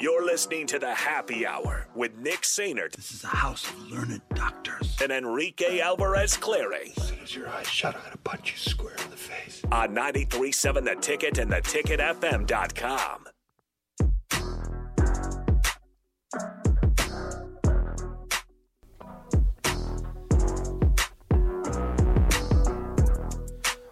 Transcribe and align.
You're 0.00 0.24
listening 0.24 0.68
to 0.68 0.78
the 0.78 0.94
Happy 0.94 1.44
Hour 1.44 1.88
with 1.92 2.16
Nick 2.18 2.42
Sainert 2.42 2.92
This 2.92 3.10
is 3.10 3.24
a 3.24 3.28
house 3.28 3.68
of 3.68 3.90
learned 3.90 4.20
doctors. 4.32 4.96
and 5.02 5.10
Enrique 5.10 5.80
Alvarez 5.80 6.36
Clary 6.36 6.92
As 6.96 7.08
soon 7.08 7.18
as 7.20 7.34
your 7.34 7.48
eyes 7.48 7.66
shut, 7.66 7.96
I'm 7.96 8.02
gonna 8.04 8.16
punch 8.18 8.52
you 8.52 8.58
square 8.58 8.94
in 9.04 9.10
the 9.10 9.16
face. 9.16 9.60
on 9.72 9.96
93.7 9.96 10.84
The 10.84 10.94
Ticket 11.00 11.38
and 11.38 11.50
theticketfm.com. 11.50 13.26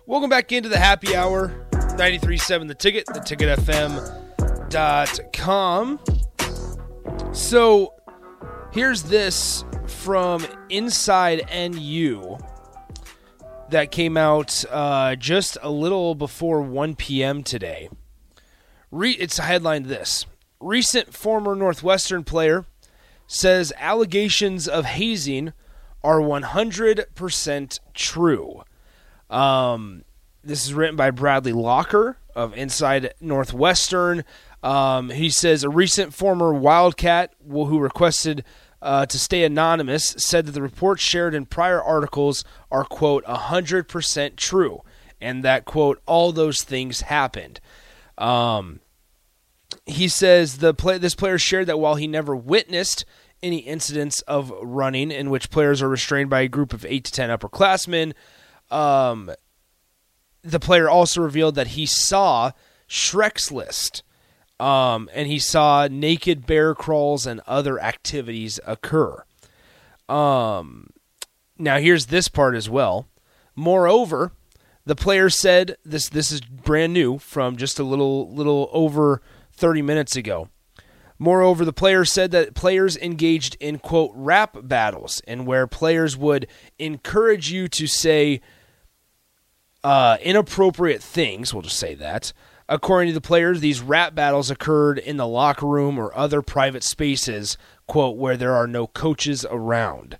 Welcome 0.06 0.30
back 0.30 0.52
into 0.52 0.68
the 0.68 0.78
happy 0.78 1.16
hour. 1.16 1.48
93.7 1.72 2.68
The 2.68 2.74
Ticket, 2.74 3.06
theticketfm.com. 3.06 4.25
So 7.32 7.94
here's 8.74 9.04
this 9.04 9.64
from 9.86 10.46
Inside 10.68 11.48
NU 11.50 12.36
that 13.70 13.90
came 13.90 14.18
out 14.18 14.66
uh, 14.70 15.16
just 15.16 15.56
a 15.62 15.70
little 15.70 16.14
before 16.14 16.60
1 16.60 16.94
p.m. 16.96 17.42
today. 17.42 17.88
Re- 18.90 19.12
it's 19.12 19.38
headlined 19.38 19.86
this 19.86 20.26
Recent 20.60 21.14
former 21.14 21.54
Northwestern 21.54 22.22
player 22.22 22.66
says 23.26 23.72
allegations 23.78 24.68
of 24.68 24.84
hazing 24.84 25.54
are 26.04 26.20
100% 26.20 27.80
true. 27.94 28.62
Um, 29.30 30.04
this 30.44 30.66
is 30.66 30.74
written 30.74 30.96
by 30.96 31.10
Bradley 31.10 31.54
Locker 31.54 32.18
of 32.34 32.54
Inside 32.54 33.14
Northwestern. 33.22 34.22
Um, 34.62 35.10
he 35.10 35.30
says 35.30 35.62
a 35.62 35.68
recent 35.68 36.14
former 36.14 36.52
Wildcat 36.52 37.34
who 37.48 37.78
requested 37.78 38.44
uh, 38.82 39.06
to 39.06 39.18
stay 39.18 39.44
anonymous 39.44 40.14
said 40.18 40.46
that 40.46 40.52
the 40.52 40.62
reports 40.62 41.02
shared 41.02 41.34
in 41.34 41.46
prior 41.46 41.82
articles 41.82 42.44
are, 42.70 42.84
quote, 42.84 43.24
100% 43.24 44.36
true, 44.36 44.82
and 45.20 45.42
that, 45.44 45.64
quote, 45.64 46.00
all 46.06 46.32
those 46.32 46.62
things 46.62 47.02
happened. 47.02 47.60
Um, 48.18 48.80
he 49.84 50.08
says 50.08 50.58
the 50.58 50.74
play, 50.74 50.98
this 50.98 51.14
player 51.14 51.38
shared 51.38 51.66
that 51.66 51.78
while 51.78 51.96
he 51.96 52.06
never 52.06 52.34
witnessed 52.34 53.04
any 53.42 53.58
incidents 53.58 54.20
of 54.22 54.50
running 54.62 55.10
in 55.10 55.30
which 55.30 55.50
players 55.50 55.82
are 55.82 55.88
restrained 55.88 56.30
by 56.30 56.40
a 56.40 56.48
group 56.48 56.72
of 56.72 56.84
8 56.84 57.04
to 57.04 57.12
10 57.12 57.30
upperclassmen, 57.30 58.12
um, 58.70 59.30
the 60.42 60.60
player 60.60 60.88
also 60.88 61.20
revealed 61.20 61.54
that 61.56 61.68
he 61.68 61.86
saw 61.86 62.52
Shrek's 62.88 63.50
list, 63.50 64.02
um, 64.58 65.08
and 65.12 65.28
he 65.28 65.38
saw 65.38 65.88
naked 65.90 66.46
bear 66.46 66.74
crawls 66.74 67.26
and 67.26 67.40
other 67.46 67.80
activities 67.80 68.58
occur. 68.66 69.22
Um, 70.08 70.90
now 71.58 71.78
here's 71.78 72.06
this 72.06 72.28
part 72.28 72.54
as 72.54 72.70
well. 72.70 73.06
Moreover, 73.54 74.32
the 74.84 74.96
player 74.96 75.28
said 75.28 75.76
this. 75.84 76.08
This 76.08 76.30
is 76.30 76.40
brand 76.40 76.92
new 76.92 77.18
from 77.18 77.56
just 77.56 77.78
a 77.78 77.84
little 77.84 78.32
little 78.32 78.68
over 78.72 79.20
30 79.52 79.82
minutes 79.82 80.14
ago. 80.14 80.48
Moreover, 81.18 81.64
the 81.64 81.72
player 81.72 82.04
said 82.04 82.30
that 82.32 82.54
players 82.54 82.96
engaged 82.98 83.56
in 83.58 83.78
quote 83.78 84.12
rap 84.14 84.56
battles 84.62 85.22
and 85.26 85.46
where 85.46 85.66
players 85.66 86.16
would 86.16 86.46
encourage 86.78 87.50
you 87.50 87.68
to 87.68 87.86
say 87.86 88.40
uh, 89.82 90.18
inappropriate 90.20 91.02
things. 91.02 91.54
We'll 91.54 91.62
just 91.62 91.78
say 91.78 91.94
that. 91.94 92.32
According 92.68 93.08
to 93.10 93.14
the 93.14 93.20
players, 93.20 93.60
these 93.60 93.80
rap 93.80 94.14
battles 94.14 94.50
occurred 94.50 94.98
in 94.98 95.16
the 95.16 95.26
locker 95.26 95.66
room 95.66 95.98
or 95.98 96.16
other 96.16 96.42
private 96.42 96.82
spaces, 96.82 97.56
quote, 97.86 98.16
where 98.16 98.36
there 98.36 98.54
are 98.54 98.66
no 98.66 98.88
coaches 98.88 99.46
around. 99.48 100.18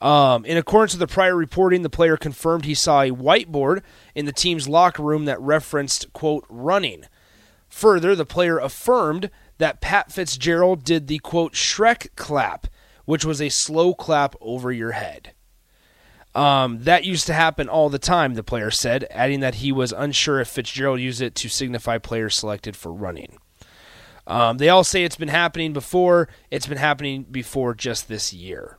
Um, 0.00 0.44
in 0.44 0.56
accordance 0.56 0.92
with 0.92 1.00
the 1.00 1.12
prior 1.12 1.34
reporting, 1.34 1.82
the 1.82 1.90
player 1.90 2.16
confirmed 2.16 2.64
he 2.64 2.74
saw 2.74 3.00
a 3.00 3.10
whiteboard 3.10 3.82
in 4.14 4.26
the 4.26 4.32
team's 4.32 4.68
locker 4.68 5.02
room 5.02 5.24
that 5.24 5.40
referenced, 5.40 6.12
quote, 6.12 6.44
running. 6.48 7.06
Further, 7.68 8.14
the 8.14 8.26
player 8.26 8.58
affirmed 8.58 9.30
that 9.58 9.80
Pat 9.80 10.12
Fitzgerald 10.12 10.84
did 10.84 11.08
the, 11.08 11.18
quote, 11.18 11.54
Shrek 11.54 12.08
clap, 12.16 12.68
which 13.04 13.24
was 13.24 13.40
a 13.40 13.48
slow 13.48 13.94
clap 13.94 14.36
over 14.40 14.70
your 14.70 14.92
head. 14.92 15.32
Um, 16.34 16.82
that 16.82 17.04
used 17.04 17.26
to 17.28 17.32
happen 17.32 17.68
all 17.68 17.88
the 17.88 17.98
time, 17.98 18.34
the 18.34 18.42
player 18.42 18.70
said, 18.70 19.06
adding 19.10 19.40
that 19.40 19.56
he 19.56 19.70
was 19.70 19.92
unsure 19.92 20.40
if 20.40 20.48
Fitzgerald 20.48 21.00
used 21.00 21.22
it 21.22 21.34
to 21.36 21.48
signify 21.48 21.98
players 21.98 22.34
selected 22.34 22.76
for 22.76 22.92
running. 22.92 23.38
Um, 24.26 24.58
they 24.58 24.68
all 24.68 24.84
say 24.84 25.04
it's 25.04 25.16
been 25.16 25.28
happening 25.28 25.72
before. 25.72 26.28
It's 26.50 26.66
been 26.66 26.78
happening 26.78 27.24
before 27.30 27.74
just 27.74 28.08
this 28.08 28.32
year. 28.32 28.78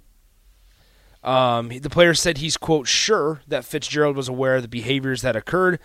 Um, 1.24 1.70
the 1.70 1.90
player 1.90 2.14
said 2.14 2.38
he's, 2.40 2.58
quote, 2.58 2.88
sure 2.88 3.42
that 3.48 3.66
Fitzgerald 3.66 4.16
was 4.16 4.28
aware 4.28 4.58
of 4.58 4.62
the 4.62 4.68
behaviors 4.68 5.22
that 5.22 5.36
occurred, 5.36 5.80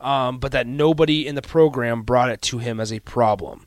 um, 0.00 0.38
but 0.38 0.52
that 0.52 0.66
nobody 0.66 1.26
in 1.26 1.34
the 1.34 1.42
program 1.42 2.02
brought 2.02 2.30
it 2.30 2.42
to 2.42 2.58
him 2.58 2.78
as 2.78 2.92
a 2.92 3.00
problem. 3.00 3.66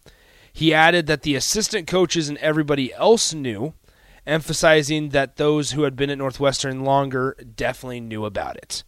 He 0.54 0.74
added 0.74 1.08
that 1.08 1.24
the 1.24 1.36
assistant 1.36 1.88
coaches 1.88 2.30
and 2.30 2.38
everybody 2.38 2.94
else 2.94 3.34
knew, 3.34 3.74
emphasizing 4.28 5.10
that 5.10 5.38
those 5.38 5.72
who 5.72 5.84
had 5.84 5.96
been 5.96 6.10
at 6.10 6.18
Northwestern 6.18 6.84
longer 6.84 7.36
definitely 7.56 8.02
knew 8.02 8.26
about 8.26 8.58
it. 8.58 8.84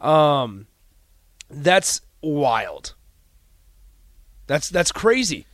Um, 0.00 0.66
that's 1.48 2.00
wild. 2.22 2.94
That's 4.46 4.68
that's 4.68 4.90
crazy. 4.90 5.46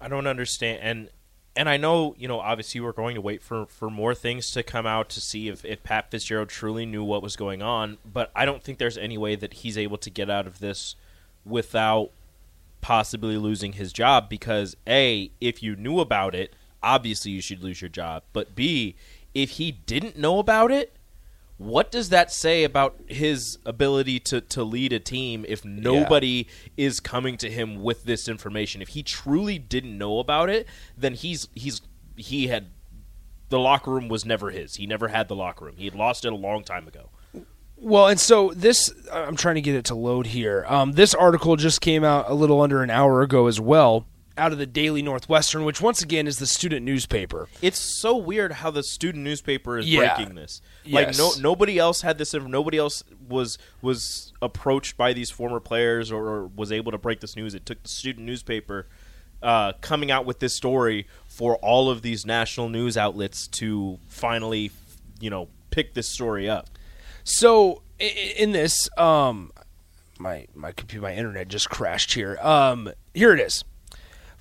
I 0.00 0.08
don't 0.08 0.26
understand 0.26 0.80
and 0.82 1.08
and 1.54 1.68
I 1.68 1.76
know, 1.76 2.14
you 2.18 2.28
know, 2.28 2.40
obviously 2.40 2.80
we're 2.80 2.92
going 2.92 3.14
to 3.14 3.20
wait 3.20 3.42
for, 3.42 3.66
for 3.66 3.90
more 3.90 4.14
things 4.14 4.50
to 4.52 4.62
come 4.62 4.86
out 4.86 5.10
to 5.10 5.20
see 5.20 5.48
if, 5.48 5.66
if 5.66 5.82
Pat 5.82 6.10
Fitzgerald 6.10 6.48
truly 6.48 6.86
knew 6.86 7.04
what 7.04 7.22
was 7.22 7.36
going 7.36 7.60
on, 7.60 7.98
but 8.10 8.30
I 8.34 8.46
don't 8.46 8.62
think 8.62 8.78
there's 8.78 8.96
any 8.96 9.18
way 9.18 9.36
that 9.36 9.52
he's 9.52 9.76
able 9.76 9.98
to 9.98 10.08
get 10.08 10.30
out 10.30 10.46
of 10.46 10.60
this 10.60 10.96
without 11.44 12.10
possibly 12.80 13.36
losing 13.36 13.74
his 13.74 13.92
job 13.92 14.30
because 14.30 14.76
A, 14.86 15.30
if 15.42 15.62
you 15.62 15.76
knew 15.76 16.00
about 16.00 16.34
it, 16.34 16.54
obviously 16.82 17.32
you 17.32 17.40
should 17.40 17.62
lose 17.62 17.80
your 17.80 17.88
job. 17.88 18.22
But 18.32 18.54
B, 18.54 18.96
if 19.34 19.50
he 19.50 19.72
didn't 19.72 20.18
know 20.18 20.38
about 20.38 20.70
it, 20.70 20.96
what 21.58 21.90
does 21.92 22.08
that 22.08 22.32
say 22.32 22.64
about 22.64 22.96
his 23.06 23.58
ability 23.64 24.18
to, 24.20 24.40
to 24.40 24.64
lead 24.64 24.92
a 24.92 24.98
team 24.98 25.44
if 25.46 25.64
nobody 25.64 26.48
is 26.76 26.98
coming 26.98 27.36
to 27.38 27.50
him 27.50 27.82
with 27.82 28.04
this 28.04 28.28
information? 28.28 28.82
If 28.82 28.88
he 28.88 29.02
truly 29.02 29.58
didn't 29.58 29.96
know 29.96 30.18
about 30.18 30.50
it, 30.50 30.66
then 30.96 31.14
he's 31.14 31.48
he's 31.54 31.80
he 32.16 32.48
had 32.48 32.70
the 33.48 33.58
locker 33.58 33.90
room 33.90 34.08
was 34.08 34.24
never 34.24 34.50
his. 34.50 34.76
He 34.76 34.86
never 34.86 35.08
had 35.08 35.28
the 35.28 35.36
locker 35.36 35.66
room. 35.66 35.74
He 35.76 35.84
had 35.84 35.94
lost 35.94 36.24
it 36.24 36.32
a 36.32 36.36
long 36.36 36.64
time 36.64 36.88
ago. 36.88 37.10
Well, 37.76 38.06
and 38.08 38.18
so 38.18 38.52
this, 38.54 38.92
I'm 39.12 39.36
trying 39.36 39.56
to 39.56 39.60
get 39.60 39.74
it 39.74 39.84
to 39.86 39.94
load 39.94 40.28
here. 40.28 40.64
Um, 40.68 40.92
this 40.92 41.14
article 41.14 41.56
just 41.56 41.80
came 41.80 42.04
out 42.04 42.30
a 42.30 42.34
little 42.34 42.60
under 42.60 42.82
an 42.82 42.90
hour 42.90 43.22
ago 43.22 43.48
as 43.48 43.60
well, 43.60 44.06
out 44.38 44.52
of 44.52 44.58
the 44.58 44.66
Daily 44.66 45.02
Northwestern, 45.02 45.64
which 45.64 45.80
once 45.80 46.00
again 46.02 46.26
is 46.26 46.38
the 46.38 46.46
student 46.46 46.84
newspaper. 46.84 47.48
It's 47.60 47.78
so 47.78 48.16
weird 48.16 48.52
how 48.52 48.70
the 48.70 48.82
student 48.82 49.24
newspaper 49.24 49.78
is 49.78 49.88
Yeah. 49.88 50.14
breaking 50.16 50.34
this. 50.34 50.60
Like 50.86 51.08
Yes. 51.08 51.18
no 51.18 51.32
nobody 51.40 51.78
else 51.78 52.00
had 52.02 52.18
this. 52.18 52.32
Nobody 52.34 52.78
else 52.78 53.02
was 53.28 53.58
was 53.82 54.32
approached 54.40 54.96
by 54.96 55.12
these 55.12 55.30
former 55.30 55.60
players 55.60 56.10
or, 56.10 56.26
or 56.28 56.46
was 56.46 56.72
able 56.72 56.92
to 56.92 56.98
break 56.98 57.20
this 57.20 57.36
news. 57.36 57.54
It 57.54 57.66
took 57.66 57.82
the 57.82 57.88
student 57.88 58.24
newspaper 58.26 58.88
uh, 59.42 59.72
coming 59.80 60.10
out 60.10 60.24
with 60.24 60.38
this 60.38 60.54
story 60.54 61.06
for 61.26 61.56
all 61.56 61.90
of 61.90 62.02
these 62.02 62.24
national 62.24 62.68
news 62.68 62.96
outlets 62.96 63.48
to 63.48 63.98
finally, 64.06 64.70
you 65.20 65.30
know, 65.30 65.48
pick 65.70 65.94
this 65.94 66.08
story 66.08 66.48
up. 66.48 66.68
So 67.24 67.82
in 67.98 68.52
this, 68.52 68.88
um, 68.96 69.52
my 70.18 70.46
my 70.54 70.72
computer, 70.72 71.02
my 71.02 71.14
internet 71.14 71.48
just 71.48 71.68
crashed 71.68 72.14
here. 72.14 72.38
Um, 72.40 72.92
here 73.14 73.32
it 73.34 73.40
is. 73.40 73.64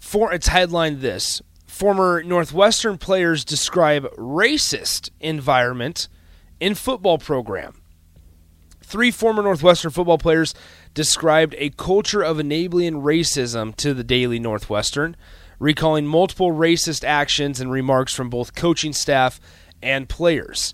For 0.02 0.34
it's 0.34 0.48
headlined 0.48 1.00
this: 1.00 1.44
former 1.68 2.24
Northwestern 2.24 2.98
players 2.98 3.46
describe 3.46 4.12
racist 4.16 5.12
environment 5.22 6.10
in 6.60 6.74
football 6.74 7.20
program. 7.20 7.82
Three 8.84 9.12
former 9.12 9.44
Northwestern 9.44 9.92
football 9.92 10.18
players 10.18 10.56
described 10.96 11.56
a 11.58 11.70
culture 11.70 12.24
of 12.24 12.40
enabling 12.40 12.96
racism 12.96 13.74
to 13.78 13.94
the 13.94 14.04
Daily 14.04 14.40
Northwestern, 14.40 15.16
recalling 15.60 16.08
multiple 16.08 16.52
racist 16.52 17.06
actions 17.06 17.62
and 17.62 17.72
remarks 17.72 18.14
from 18.14 18.30
both 18.30 18.56
coaching 18.56 18.94
staff 18.94 19.40
and 19.84 20.10
players. 20.10 20.74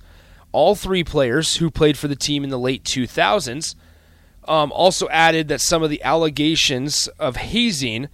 All 0.54 0.74
three 0.74 1.04
players 1.04 1.58
who 1.58 1.70
played 1.70 1.98
for 1.98 2.08
the 2.08 2.16
team 2.16 2.46
in 2.46 2.50
the 2.50 2.58
late 2.58 2.86
2000s 2.86 3.76
um, 4.48 4.72
also 4.72 5.10
added 5.10 5.50
that 5.50 5.62
some 5.62 5.84
of 5.84 5.90
the 5.90 6.02
allegations 6.02 7.08
of 7.20 7.36
hazing 7.36 8.08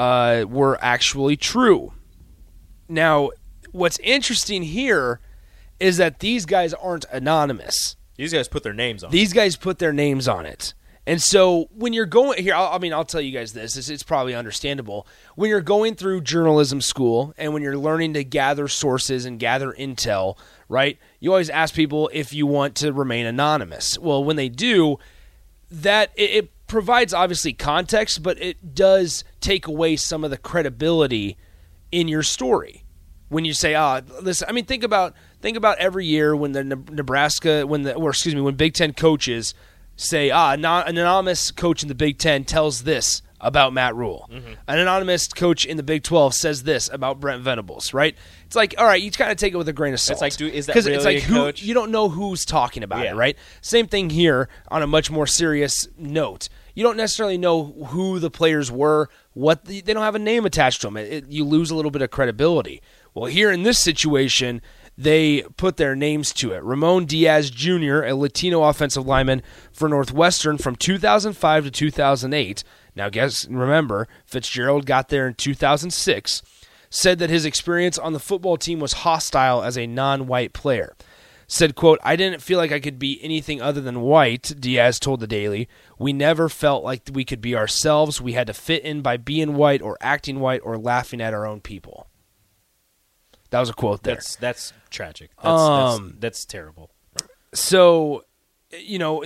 uh, 0.00 0.46
were 0.48 0.78
actually 0.80 1.36
true. 1.36 1.92
Now, 2.88 3.30
what's 3.70 3.98
interesting 3.98 4.62
here 4.62 5.20
is 5.78 5.98
that 5.98 6.20
these 6.20 6.46
guys 6.46 6.72
aren't 6.72 7.04
anonymous. 7.12 7.96
These 8.16 8.32
guys 8.32 8.48
put 8.48 8.62
their 8.62 8.72
names 8.72 9.04
on. 9.04 9.10
it. 9.10 9.12
These 9.12 9.34
guys 9.34 9.56
put 9.56 9.78
their 9.78 9.92
names 9.92 10.26
on 10.26 10.46
it. 10.46 10.72
And 11.06 11.20
so 11.20 11.68
when 11.74 11.92
you're 11.92 12.06
going 12.06 12.42
here, 12.42 12.54
I'll, 12.54 12.72
I 12.72 12.78
mean, 12.78 12.94
I'll 12.94 13.04
tell 13.04 13.20
you 13.20 13.30
guys 13.30 13.52
this. 13.52 13.76
It's, 13.76 13.90
it's 13.90 14.02
probably 14.02 14.34
understandable. 14.34 15.06
When 15.34 15.50
you're 15.50 15.60
going 15.60 15.96
through 15.96 16.22
journalism 16.22 16.80
school 16.80 17.34
and 17.36 17.52
when 17.52 17.62
you're 17.62 17.76
learning 17.76 18.14
to 18.14 18.24
gather 18.24 18.68
sources 18.68 19.26
and 19.26 19.38
gather 19.38 19.70
intel, 19.72 20.38
right? 20.70 20.98
You 21.18 21.30
always 21.30 21.50
ask 21.50 21.74
people 21.74 22.08
if 22.14 22.32
you 22.32 22.46
want 22.46 22.74
to 22.76 22.92
remain 22.94 23.26
anonymous. 23.26 23.98
Well, 23.98 24.24
when 24.24 24.36
they 24.36 24.48
do, 24.48 24.98
that 25.70 26.10
it, 26.16 26.30
it 26.30 26.50
provides 26.70 27.12
obviously 27.12 27.52
context, 27.52 28.22
but 28.22 28.40
it 28.40 28.74
does 28.74 29.24
take 29.40 29.66
away 29.66 29.96
some 29.96 30.24
of 30.24 30.30
the 30.30 30.38
credibility 30.38 31.36
in 31.92 32.08
your 32.08 32.22
story. 32.22 32.84
When 33.28 33.44
you 33.44 33.52
say, 33.52 33.74
"Ah, 33.74 34.00
listen," 34.22 34.48
I 34.48 34.52
mean, 34.52 34.64
think 34.64 34.82
about 34.82 35.14
think 35.42 35.56
about 35.56 35.78
every 35.78 36.06
year 36.06 36.34
when 36.34 36.52
the 36.52 36.64
Nebraska, 36.64 37.66
when 37.66 37.82
the 37.82 37.94
or 37.94 38.10
excuse 38.10 38.34
me, 38.34 38.40
when 38.40 38.54
Big 38.54 38.74
Ten 38.74 38.92
coaches 38.92 39.54
say, 39.96 40.30
"Ah, 40.30 40.56
non- 40.56 40.86
an 40.88 40.96
anonymous 40.96 41.50
coach 41.50 41.82
in 41.82 41.88
the 41.88 41.94
Big 41.94 42.18
Ten 42.18 42.44
tells 42.44 42.82
this 42.82 43.22
about 43.40 43.72
Matt 43.72 43.94
Rhule," 43.94 44.28
an 44.66 44.78
anonymous 44.78 45.28
coach 45.28 45.64
in 45.64 45.76
the 45.76 45.82
Big 45.84 46.02
Twelve 46.02 46.34
says 46.34 46.64
this 46.64 46.88
about 46.92 47.20
Brent 47.20 47.42
Venables, 47.42 47.94
right? 47.94 48.16
It's 48.46 48.56
like, 48.56 48.74
all 48.78 48.84
right, 48.84 49.00
you 49.00 49.10
kind 49.12 49.30
of 49.30 49.36
take 49.38 49.54
it 49.54 49.56
with 49.56 49.68
a 49.68 49.72
grain 49.72 49.94
of 49.94 50.00
salt. 50.00 50.16
It's 50.16 50.22
like, 50.22 50.36
do- 50.36 50.48
is 50.48 50.66
that 50.66 50.72
'Cause 50.74 50.86
it's 50.86 51.04
like 51.04 51.18
a 51.18 51.20
who 51.20 51.34
coach? 51.36 51.62
you 51.62 51.72
don't 51.72 51.90
know 51.92 52.08
who's 52.08 52.44
talking 52.44 52.82
about 52.82 53.04
Yeah. 53.04 53.12
it, 53.12 53.14
right? 53.14 53.36
Same 53.60 53.86
thing 53.86 54.10
here 54.10 54.48
on 54.68 54.82
a 54.82 54.86
much 54.88 55.08
more 55.10 55.26
serious 55.26 55.86
note. 55.96 56.48
You 56.80 56.86
don't 56.86 56.96
necessarily 56.96 57.36
know 57.36 57.64
who 57.88 58.18
the 58.18 58.30
players 58.30 58.72
were, 58.72 59.10
what 59.34 59.66
the, 59.66 59.82
they 59.82 59.92
don't 59.92 60.02
have 60.02 60.14
a 60.14 60.18
name 60.18 60.46
attached 60.46 60.80
to 60.80 60.86
them. 60.86 60.96
It, 60.96 61.12
it- 61.12 61.26
you 61.28 61.44
lose 61.44 61.70
a 61.70 61.74
little 61.74 61.90
bit 61.90 62.00
of 62.00 62.10
credibility. 62.10 62.80
Well, 63.12 63.26
here 63.26 63.50
in 63.50 63.64
this 63.64 63.78
situation, 63.78 64.62
they 64.96 65.42
put 65.58 65.76
their 65.76 65.94
names 65.94 66.32
to 66.32 66.52
it. 66.52 66.62
Ramon 66.62 67.04
Diaz 67.04 67.50
Jr., 67.50 68.04
a 68.04 68.14
Latino 68.14 68.62
offensive 68.62 69.06
lineman 69.06 69.42
for 69.70 69.90
Northwestern 69.90 70.56
from 70.56 70.74
2005 70.74 71.64
to 71.64 71.70
2008. 71.70 72.64
Now, 72.96 73.10
guess 73.10 73.46
remember, 73.46 74.08
Fitzgerald 74.24 74.86
got 74.86 75.10
there 75.10 75.28
in 75.28 75.34
2006 75.34 76.40
said 76.88 77.18
that 77.18 77.28
his 77.28 77.44
experience 77.44 77.98
on 77.98 78.14
the 78.14 78.18
football 78.18 78.56
team 78.56 78.80
was 78.80 78.94
hostile 79.04 79.62
as 79.62 79.76
a 79.76 79.86
non-white 79.86 80.54
player. 80.54 80.96
Said, 81.52 81.74
quote, 81.74 81.98
I 82.04 82.14
didn't 82.14 82.42
feel 82.42 82.58
like 82.58 82.70
I 82.70 82.78
could 82.78 82.96
be 82.96 83.18
anything 83.24 83.60
other 83.60 83.80
than 83.80 84.02
white, 84.02 84.52
Diaz 84.60 85.00
told 85.00 85.18
the 85.18 85.26
Daily. 85.26 85.68
We 85.98 86.12
never 86.12 86.48
felt 86.48 86.84
like 86.84 87.02
we 87.12 87.24
could 87.24 87.40
be 87.40 87.56
ourselves. 87.56 88.20
We 88.20 88.34
had 88.34 88.46
to 88.46 88.54
fit 88.54 88.84
in 88.84 89.02
by 89.02 89.16
being 89.16 89.54
white 89.56 89.82
or 89.82 89.98
acting 90.00 90.38
white 90.38 90.60
or 90.62 90.78
laughing 90.78 91.20
at 91.20 91.34
our 91.34 91.44
own 91.44 91.60
people. 91.60 92.06
That 93.50 93.58
was 93.58 93.68
a 93.68 93.72
quote 93.72 94.04
there. 94.04 94.14
That's 94.14 94.36
that's 94.36 94.72
tragic. 94.90 95.30
That's, 95.42 95.60
Um, 95.60 96.04
that's, 96.10 96.20
that's 96.20 96.44
terrible. 96.44 96.90
so 97.52 98.22
you 98.70 99.00
know 99.00 99.24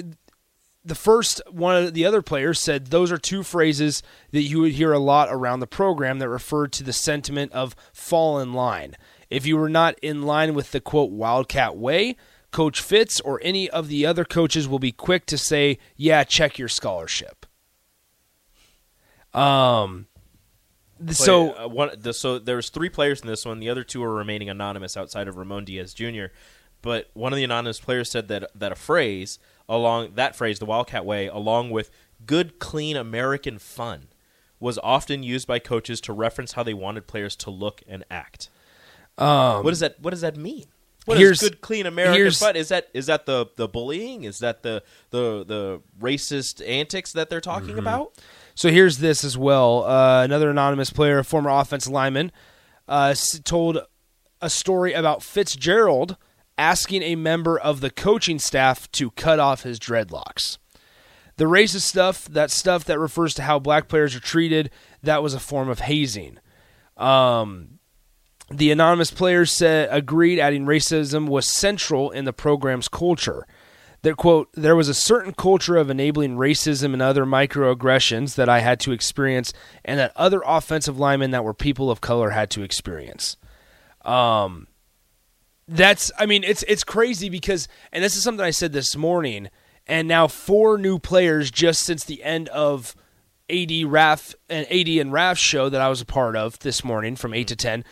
the 0.82 0.94
first 0.94 1.42
one 1.50 1.76
of 1.76 1.92
the 1.92 2.06
other 2.06 2.22
players 2.22 2.58
said 2.58 2.86
those 2.86 3.12
are 3.12 3.18
two 3.18 3.42
phrases 3.42 4.02
that 4.30 4.40
you 4.42 4.60
would 4.60 4.72
hear 4.72 4.92
a 4.92 4.98
lot 4.98 5.28
around 5.30 5.60
the 5.60 5.66
program 5.66 6.20
that 6.20 6.28
referred 6.30 6.72
to 6.72 6.82
the 6.82 6.92
sentiment 6.94 7.52
of 7.52 7.76
fall 7.92 8.38
in 8.38 8.54
line 8.54 8.96
if 9.34 9.46
you 9.46 9.56
were 9.56 9.69
not 9.69 9.98
in 10.00 10.22
line 10.22 10.54
with 10.54 10.72
the 10.72 10.81
quote 10.81 11.10
wildcat 11.10 11.76
way 11.76 12.16
coach 12.50 12.81
fitz 12.81 13.20
or 13.20 13.40
any 13.42 13.69
of 13.70 13.88
the 13.88 14.06
other 14.06 14.25
coaches 14.25 14.69
will 14.69 14.78
be 14.78 14.92
quick 14.92 15.26
to 15.26 15.36
say 15.36 15.78
yeah 15.96 16.22
check 16.25 16.58
your 16.58 16.69
scholarship 16.69 17.46
um 19.34 20.06
th- 21.04 21.16
so 21.16 21.50
Play- 21.50 21.64
uh, 21.64 21.69
one, 21.69 21.90
the, 21.98 22.12
so 22.12 22.38
there 22.38 22.56
was 22.56 22.70
three 22.70 22.88
players 22.88 23.20
in 23.20 23.26
this 23.26 23.44
one. 23.44 23.58
The 23.58 23.69
other 23.69 23.84
two 23.84 24.02
are 24.02 24.14
remaining 24.14 24.48
anonymous 24.48 24.96
outside 24.96 25.28
of 25.28 25.36
Ramon 25.36 25.64
Diaz 25.64 25.94
Jr. 25.94 26.26
But 26.82 27.10
one 27.14 27.32
of 27.32 27.36
the 27.36 27.44
anonymous 27.44 27.81
players 27.81 28.10
said 28.10 28.28
that 28.28 28.50
that 28.54 28.72
a 28.72 28.76
phrase 28.76 29.38
along 29.69 30.14
that 30.14 30.36
phrase, 30.36 30.58
the 30.58 30.66
Wildcat 30.66 31.04
Way, 31.04 31.26
along 31.26 31.70
with 31.70 31.90
"good, 32.26 32.58
clean 32.58 32.96
American 32.96 33.58
fun," 33.58 34.08
was 34.60 34.78
often 34.82 35.22
used 35.22 35.46
by 35.46 35.58
coaches 35.58 36.00
to 36.02 36.12
reference 36.12 36.52
how 36.52 36.62
they 36.62 36.75
wanted 36.75 37.06
players 37.06 37.36
to 37.36 37.50
look 37.50 37.82
and 37.88 38.04
act. 38.10 38.48
What 39.16 39.70
does 39.70 39.81
that 39.81 40.00
What 40.00 40.11
does 40.11 40.20
that 40.22 40.36
mean? 40.36 40.67
What 41.06 41.19
Um, 41.19 41.22
is 41.22 41.41
good, 41.41 41.60
clean 41.60 41.84
American 41.86 42.31
fun? 42.32 42.56
Is 42.56 42.69
that 42.69 42.88
is 42.94 43.06
that 43.06 43.27
the 43.27 43.46
the 43.56 43.69
bullying? 43.69 44.24
Is 44.24 44.38
that 44.38 44.62
the 44.62 44.82
the 45.10 45.44
the 45.46 45.81
racist 46.00 46.67
antics 46.67 47.12
that 47.12 47.29
they're 47.29 47.41
talking 47.43 47.70
Mm-hmm. 47.70 47.79
about? 47.81 48.15
So 48.55 48.70
here's 48.70 48.98
this 48.98 49.24
as 49.24 49.36
well. 49.36 49.84
Uh, 49.84 50.22
another 50.24 50.48
anonymous 50.50 50.91
player, 50.91 51.19
a 51.19 51.24
former 51.24 51.50
offensive 51.50 51.93
lineman, 51.93 52.32
uh, 52.88 53.15
told 53.44 53.81
a 54.41 54.48
story 54.48 54.93
about 54.93 55.22
Fitzgerald 55.22 56.17
asking 56.56 57.03
a 57.03 57.17
member 57.17 57.58
of 57.58 57.81
the 57.81 57.91
coaching 57.91 58.38
staff 58.38 58.91
to 58.93 59.10
cut 59.10 59.41
off 59.41 59.65
his 59.65 59.79
dreadlocks. 59.81 60.58
The 61.36 61.46
racist 61.46 61.81
stuff, 61.81 62.27
that 62.27 62.53
stuff 62.53 62.84
that 62.84 62.98
refers 63.00 63.34
to 63.34 63.43
how 63.43 63.58
black 63.58 63.88
players 63.88 64.15
are 64.15 64.20
treated, 64.20 64.70
that 65.03 65.20
was 65.20 65.34
a 65.34 65.41
form 65.41 65.69
of 65.69 65.81
hazing. 65.81 66.38
Um, 66.96 67.81
the 68.51 68.70
anonymous 68.70 69.10
players 69.10 69.53
said 69.53 69.89
agreed, 69.91 70.39
adding 70.39 70.67
racism 70.67 71.29
was 71.29 71.48
central 71.48 72.10
in 72.10 72.24
the 72.24 72.32
program's 72.32 72.89
culture. 72.89 73.46
That 74.03 74.17
quote, 74.17 74.51
there 74.53 74.77
was 74.77 74.91
a 74.91 74.94
certain 74.94 75.32
culture 75.32 75.77
of 75.77 75.89
enabling 75.89 76.36
racism 76.36 76.93
and 76.93 77.01
other 77.01 77.24
microaggressions 77.24 78.34
that 78.34 78.51
I 78.51 78.60
had 78.60 78.79
to 78.81 78.93
experience, 78.93 79.55
and 79.82 79.98
that 79.98 80.13
other 80.15 80.43
offensive 80.44 80.98
linemen 80.98 81.31
that 81.31 81.43
were 81.43 81.55
people 81.55 81.91
of 81.91 82.03
color 82.03 82.31
had 82.31 82.51
to 82.51 82.63
experience. 82.63 83.39
Um, 84.05 84.67
that's, 85.67 86.13
I 86.19 86.27
mean, 86.27 86.44
it's 86.44 86.63
it's 86.65 86.84
crazy 86.84 87.31
because, 87.31 87.67
and 87.93 88.05
this 88.05 88.15
is 88.15 88.22
something 88.22 88.44
I 88.44 88.51
said 88.51 88.74
this 88.74 88.94
morning, 88.94 89.48
and 89.86 90.06
now 90.06 90.27
four 90.27 90.77
new 90.77 90.98
players 90.98 91.51
just 91.51 91.82
since 91.82 92.05
the 92.05 92.22
end 92.22 92.51
of 92.51 92.94
AD 93.48 93.72
Raf 93.86 94.34
and 94.51 94.70
AD 94.70 94.89
and 94.89 95.13
Raf's 95.13 95.41
show 95.41 95.70
that 95.70 95.81
I 95.81 95.89
was 95.89 96.03
a 96.03 96.06
part 96.06 96.36
of 96.36 96.58
this 96.58 96.84
morning 96.84 97.17
from 97.17 97.32
eight 97.32 97.48
to 97.48 97.56
ten. 97.56 97.84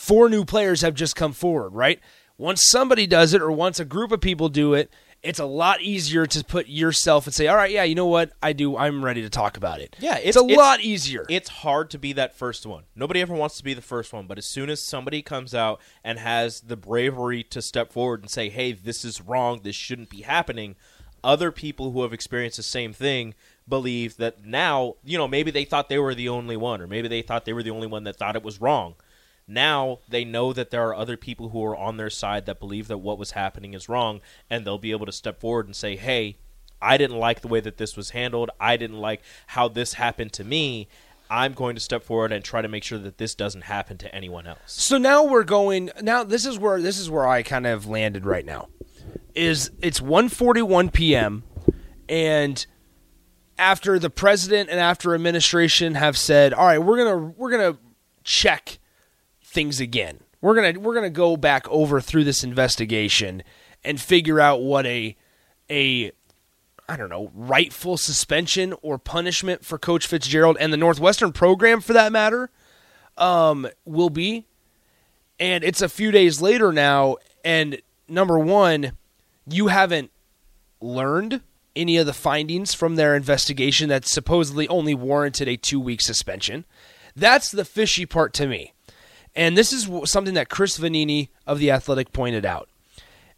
Four 0.00 0.30
new 0.30 0.46
players 0.46 0.80
have 0.80 0.94
just 0.94 1.14
come 1.14 1.34
forward, 1.34 1.74
right? 1.74 2.00
Once 2.38 2.70
somebody 2.70 3.06
does 3.06 3.34
it, 3.34 3.42
or 3.42 3.52
once 3.52 3.78
a 3.78 3.84
group 3.84 4.12
of 4.12 4.22
people 4.22 4.48
do 4.48 4.72
it, 4.72 4.90
it's 5.22 5.38
a 5.38 5.44
lot 5.44 5.82
easier 5.82 6.24
to 6.24 6.42
put 6.42 6.68
yourself 6.68 7.26
and 7.26 7.34
say, 7.34 7.46
"All 7.48 7.54
right, 7.54 7.70
yeah, 7.70 7.82
you 7.84 7.94
know 7.94 8.06
what? 8.06 8.32
I 8.42 8.54
do. 8.54 8.78
I'm 8.78 9.04
ready 9.04 9.20
to 9.20 9.28
talk 9.28 9.58
about 9.58 9.78
it." 9.78 9.96
Yeah, 10.00 10.16
it's, 10.16 10.38
a 10.38 10.42
lot 10.42 10.80
easier. 10.80 11.26
It's 11.28 11.50
hard 11.50 11.90
to 11.90 11.98
be 11.98 12.14
that 12.14 12.34
first 12.34 12.64
one. 12.64 12.84
Nobody 12.96 13.20
ever 13.20 13.34
wants 13.34 13.58
to 13.58 13.62
be 13.62 13.74
the 13.74 13.82
first 13.82 14.10
one, 14.10 14.26
but 14.26 14.38
as 14.38 14.46
soon 14.46 14.70
as 14.70 14.82
somebody 14.82 15.20
comes 15.20 15.54
out 15.54 15.82
and 16.02 16.18
has 16.18 16.62
the 16.62 16.78
bravery 16.78 17.42
to 17.44 17.60
step 17.60 17.92
forward 17.92 18.22
and 18.22 18.30
say, 18.30 18.48
"Hey, 18.48 18.72
this 18.72 19.04
is 19.04 19.20
wrong. 19.20 19.60
This 19.62 19.76
shouldn't 19.76 20.08
be 20.08 20.22
happening," 20.22 20.76
other 21.22 21.52
people 21.52 21.90
who 21.90 22.00
have 22.00 22.14
experienced 22.14 22.56
the 22.56 22.62
same 22.62 22.94
thing 22.94 23.34
believe 23.68 24.16
that 24.16 24.46
now, 24.46 24.94
you 25.04 25.18
know, 25.18 25.28
maybe 25.28 25.50
they 25.50 25.66
thought 25.66 25.90
they 25.90 25.98
were 25.98 26.14
the 26.14 26.30
only 26.30 26.56
one 26.56 26.80
or 26.80 26.86
maybe 26.86 27.06
they 27.06 27.20
thought 27.20 27.44
they 27.44 27.52
were 27.52 27.62
the 27.62 27.70
only 27.70 27.86
one 27.86 28.04
that 28.04 28.16
thought 28.16 28.34
it 28.34 28.42
was 28.42 28.62
wrong. 28.62 28.94
Now 29.50 29.98
they 30.08 30.24
know 30.24 30.52
that 30.52 30.70
there 30.70 30.86
are 30.86 30.94
other 30.94 31.16
people 31.16 31.48
who 31.48 31.64
are 31.64 31.76
on 31.76 31.96
their 31.96 32.08
side 32.08 32.46
that 32.46 32.60
believe 32.60 32.86
that 32.88 32.98
what 32.98 33.18
was 33.18 33.32
happening 33.32 33.74
is 33.74 33.88
wrong 33.88 34.20
and 34.48 34.64
they'll 34.64 34.78
be 34.78 34.92
able 34.92 35.06
to 35.06 35.12
step 35.12 35.40
forward 35.40 35.66
and 35.66 35.74
say, 35.74 35.96
"Hey, 35.96 36.36
I 36.80 36.96
didn't 36.96 37.18
like 37.18 37.40
the 37.40 37.48
way 37.48 37.60
that 37.60 37.76
this 37.76 37.96
was 37.96 38.10
handled. 38.10 38.50
I 38.58 38.76
didn't 38.76 38.98
like 38.98 39.22
how 39.48 39.68
this 39.68 39.94
happened 39.94 40.32
to 40.34 40.44
me. 40.44 40.88
I'm 41.28 41.52
going 41.52 41.76
to 41.76 41.80
step 41.80 42.02
forward 42.02 42.32
and 42.32 42.44
try 42.44 42.60
to 42.60 42.68
make 42.68 42.82
sure 42.82 42.98
that 42.98 43.18
this 43.18 43.34
doesn't 43.36 43.62
happen 43.62 43.98
to 43.98 44.12
anyone 44.14 44.46
else. 44.46 44.60
So 44.66 44.98
now 44.98 45.24
we're 45.24 45.44
going. 45.44 45.90
Now 46.02 46.24
this 46.24 46.44
is 46.44 46.58
where 46.58 46.80
this 46.80 46.98
is 46.98 47.08
where 47.08 47.26
I 47.26 47.42
kind 47.42 47.66
of 47.66 47.86
landed 47.86 48.26
right 48.26 48.44
now. 48.44 48.68
Is 49.34 49.70
it's 49.80 50.00
1:41 50.00 50.92
p.m. 50.92 51.44
and 52.08 52.66
after 53.58 53.98
the 53.98 54.10
president 54.10 54.70
and 54.70 54.80
after 54.80 55.14
administration 55.14 55.94
have 55.94 56.18
said, 56.18 56.52
"All 56.52 56.66
right, 56.66 56.78
we're 56.78 56.96
gonna 56.96 57.32
we're 57.36 57.50
gonna 57.50 57.78
check 58.24 58.79
things 59.50 59.80
again. 59.80 60.20
We're 60.40 60.54
gonna 60.54 60.80
we're 60.80 60.94
gonna 60.94 61.10
go 61.10 61.36
back 61.36 61.68
over 61.68 62.00
through 62.00 62.24
this 62.24 62.42
investigation 62.42 63.42
and 63.84 64.00
figure 64.00 64.40
out 64.40 64.62
what 64.62 64.86
a 64.86 65.16
a 65.68 66.12
I 66.88 66.96
don't 66.96 67.08
know, 67.08 67.30
rightful 67.34 67.96
suspension 67.96 68.74
or 68.82 68.98
punishment 68.98 69.64
for 69.64 69.78
Coach 69.78 70.06
Fitzgerald 70.06 70.56
and 70.58 70.72
the 70.72 70.76
Northwestern 70.76 71.32
program 71.32 71.80
for 71.80 71.92
that 71.92 72.10
matter 72.10 72.50
um, 73.16 73.68
will 73.84 74.10
be. 74.10 74.46
And 75.38 75.62
it's 75.62 75.82
a 75.82 75.88
few 75.88 76.10
days 76.10 76.42
later 76.42 76.72
now, 76.72 77.16
and 77.44 77.80
number 78.08 78.38
one, 78.38 78.92
you 79.46 79.68
haven't 79.68 80.10
learned 80.80 81.42
any 81.76 81.96
of 81.96 82.06
the 82.06 82.12
findings 82.12 82.74
from 82.74 82.96
their 82.96 83.14
investigation 83.14 83.88
that 83.88 84.06
supposedly 84.06 84.66
only 84.66 84.94
warranted 84.94 85.46
a 85.46 85.56
two 85.56 85.80
week 85.80 86.00
suspension. 86.00 86.64
That's 87.14 87.50
the 87.50 87.64
fishy 87.64 88.06
part 88.06 88.32
to 88.34 88.46
me. 88.46 88.74
And 89.34 89.56
this 89.56 89.72
is 89.72 89.88
something 90.10 90.34
that 90.34 90.48
Chris 90.48 90.78
Vannini 90.78 91.28
of 91.46 91.58
The 91.58 91.70
Athletic 91.70 92.12
pointed 92.12 92.44
out. 92.44 92.68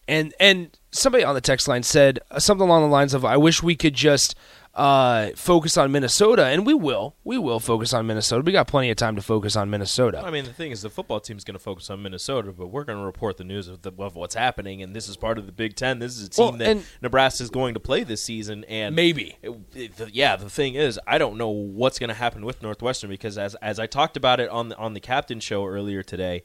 And 0.08 0.34
and 0.40 0.76
somebody 0.90 1.24
on 1.24 1.34
the 1.34 1.40
text 1.40 1.68
line 1.68 1.82
said 1.82 2.18
uh, 2.30 2.38
something 2.38 2.66
along 2.66 2.82
the 2.82 2.88
lines 2.88 3.14
of, 3.14 3.24
"I 3.24 3.36
wish 3.36 3.62
we 3.62 3.76
could 3.76 3.94
just 3.94 4.34
uh, 4.74 5.30
focus 5.36 5.76
on 5.76 5.92
Minnesota, 5.92 6.46
and 6.46 6.64
we 6.64 6.72
will. 6.72 7.14
We 7.24 7.36
will 7.36 7.60
focus 7.60 7.92
on 7.92 8.06
Minnesota. 8.06 8.42
We 8.42 8.52
got 8.52 8.68
plenty 8.68 8.90
of 8.90 8.96
time 8.96 9.16
to 9.16 9.22
focus 9.22 9.54
on 9.54 9.68
Minnesota. 9.68 10.22
I 10.24 10.30
mean, 10.30 10.44
the 10.44 10.52
thing 10.52 10.70
is, 10.70 10.80
the 10.80 10.88
football 10.88 11.20
team's 11.20 11.44
going 11.44 11.56
to 11.56 11.62
focus 11.62 11.90
on 11.90 12.02
Minnesota, 12.02 12.52
but 12.52 12.68
we're 12.68 12.84
going 12.84 12.98
to 12.98 13.04
report 13.04 13.36
the 13.36 13.44
news 13.44 13.68
of, 13.68 13.82
the, 13.82 13.92
of, 13.98 14.16
what's 14.16 14.34
happening. 14.34 14.82
And 14.82 14.96
this 14.96 15.08
is 15.08 15.16
part 15.18 15.36
of 15.36 15.44
the 15.44 15.52
Big 15.52 15.76
Ten. 15.76 15.98
This 15.98 16.16
is 16.16 16.26
a 16.26 16.30
team 16.30 16.44
well, 16.44 16.52
that 16.52 16.78
Nebraska 17.02 17.42
is 17.42 17.50
going 17.50 17.74
to 17.74 17.80
play 17.80 18.02
this 18.02 18.24
season. 18.24 18.64
And 18.64 18.96
maybe, 18.96 19.36
it, 19.42 19.52
it, 19.74 19.96
the, 19.96 20.10
yeah. 20.10 20.36
The 20.36 20.48
thing 20.48 20.74
is, 20.74 20.98
I 21.06 21.18
don't 21.18 21.36
know 21.36 21.50
what's 21.50 21.98
going 21.98 22.08
to 22.08 22.14
happen 22.14 22.46
with 22.46 22.62
Northwestern 22.62 23.10
because 23.10 23.36
as 23.36 23.54
as 23.56 23.78
I 23.78 23.86
talked 23.86 24.16
about 24.16 24.40
it 24.40 24.48
on 24.48 24.70
the, 24.70 24.76
on 24.78 24.94
the 24.94 25.00
captain 25.00 25.40
show 25.40 25.66
earlier 25.66 26.02
today. 26.02 26.44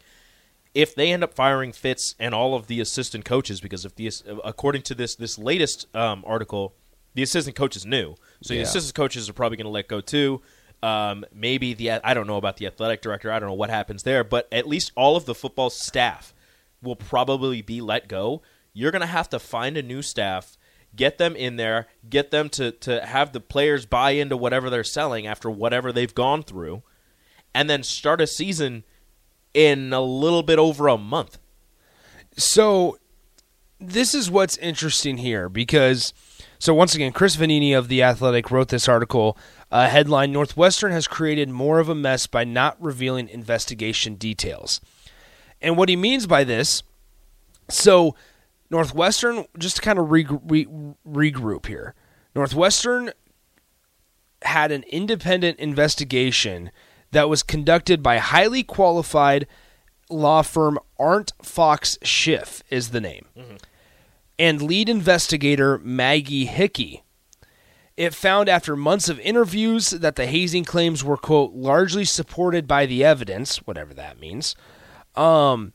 If 0.73 0.93
they 0.93 1.11
end 1.11 1.23
up 1.23 1.33
firing 1.33 1.71
Fitz 1.71 2.13
and 2.19 2.35
all 2.35 2.53
of 2.53 2.67
the 2.67 2.79
assistant 2.79 3.25
coaches, 3.25 3.61
because 3.61 3.83
if 3.83 3.95
the 3.95 4.11
according 4.43 4.83
to 4.83 4.93
this 4.93 5.15
this 5.15 5.39
latest 5.39 5.87
um, 5.95 6.23
article, 6.27 6.75
the 7.17 7.23
assistant 7.23 7.55
coaches 7.55 7.83
new, 7.83 8.13
So 8.43 8.53
yeah. 8.53 8.59
the 8.59 8.67
assistant 8.67 8.93
coaches 8.93 9.27
are 9.27 9.33
probably 9.33 9.57
going 9.57 9.65
to 9.65 9.71
let 9.71 9.87
go 9.87 10.01
too. 10.01 10.39
Um, 10.83 11.25
maybe 11.33 11.73
the 11.73 11.89
I 11.89 12.13
don't 12.13 12.27
know 12.27 12.37
about 12.37 12.57
the 12.57 12.67
athletic 12.67 13.01
director. 13.01 13.31
I 13.31 13.39
don't 13.39 13.49
know 13.49 13.55
what 13.55 13.71
happens 13.71 14.03
there, 14.03 14.23
but 14.23 14.47
at 14.51 14.67
least 14.67 14.91
all 14.95 15.15
of 15.15 15.25
the 15.25 15.33
football 15.33 15.71
staff 15.71 16.35
will 16.79 16.95
probably 16.95 17.63
be 17.63 17.81
let 17.81 18.07
go. 18.07 18.43
You're 18.71 18.91
going 18.91 19.01
to 19.01 19.07
have 19.07 19.29
to 19.29 19.39
find 19.39 19.77
a 19.77 19.81
new 19.81 20.03
staff, 20.03 20.59
get 20.95 21.17
them 21.17 21.35
in 21.35 21.55
there, 21.55 21.87
get 22.07 22.29
them 22.29 22.49
to 22.49 22.71
to 22.71 23.03
have 23.03 23.33
the 23.33 23.39
players 23.39 23.87
buy 23.87 24.11
into 24.11 24.37
whatever 24.37 24.69
they're 24.69 24.83
selling 24.83 25.25
after 25.25 25.49
whatever 25.49 25.91
they've 25.91 26.13
gone 26.13 26.43
through, 26.43 26.83
and 27.51 27.67
then 27.67 27.81
start 27.81 28.21
a 28.21 28.27
season 28.27 28.83
in 29.55 29.91
a 29.91 30.01
little 30.01 30.43
bit 30.43 30.59
over 30.59 30.87
a 30.87 30.99
month. 30.99 31.39
So 32.37 32.99
this 33.79 34.13
is 34.13 34.29
what's 34.29 34.55
interesting 34.57 35.17
here 35.17 35.49
because 35.49 36.13
so 36.59 36.73
once 36.73 36.95
again, 36.95 37.11
Chris 37.11 37.35
Vannini 37.35 37.77
of 37.77 37.87
the 37.87 38.03
Athletic 38.03 38.49
wrote 38.51 38.69
this 38.69 38.87
article. 38.87 39.37
Uh, 39.71 39.87
headline: 39.87 40.31
Northwestern 40.31 40.91
has 40.91 41.07
created 41.07 41.49
more 41.49 41.79
of 41.79 41.89
a 41.89 41.95
mess 41.95 42.27
by 42.27 42.43
not 42.43 42.81
revealing 42.81 43.29
investigation 43.29 44.15
details. 44.15 44.81
And 45.61 45.77
what 45.77 45.89
he 45.89 45.95
means 45.95 46.27
by 46.27 46.43
this, 46.43 46.83
so 47.69 48.15
Northwestern, 48.69 49.45
just 49.57 49.77
to 49.77 49.81
kind 49.81 49.99
of 49.99 50.11
re- 50.11 50.27
re- 50.45 50.67
regroup 51.07 51.65
here, 51.65 51.95
Northwestern 52.35 53.11
had 54.43 54.71
an 54.71 54.83
independent 54.83 55.59
investigation 55.59 56.71
that 57.11 57.29
was 57.29 57.41
conducted 57.43 58.03
by 58.03 58.17
highly 58.17 58.63
qualified 58.63 59.47
law 60.09 60.41
firm 60.41 60.77
ArentFox 60.99 61.97
Schiff 62.03 62.63
is 62.69 62.89
the 62.89 63.01
name. 63.01 63.25
Mm-hmm 63.37 63.55
and 64.39 64.61
lead 64.61 64.89
investigator 64.89 65.77
Maggie 65.79 66.45
Hickey. 66.45 67.03
It 67.95 68.13
found 68.13 68.47
after 68.47 68.75
months 68.75 69.09
of 69.09 69.19
interviews 69.21 69.89
that 69.89 70.15
the 70.15 70.27
hazing 70.27 70.65
claims 70.65 71.03
were, 71.03 71.17
quote, 71.17 71.53
largely 71.53 72.05
supported 72.05 72.67
by 72.67 72.85
the 72.85 73.03
evidence, 73.03 73.57
whatever 73.65 73.93
that 73.95 74.19
means. 74.19 74.55
Um, 75.15 75.73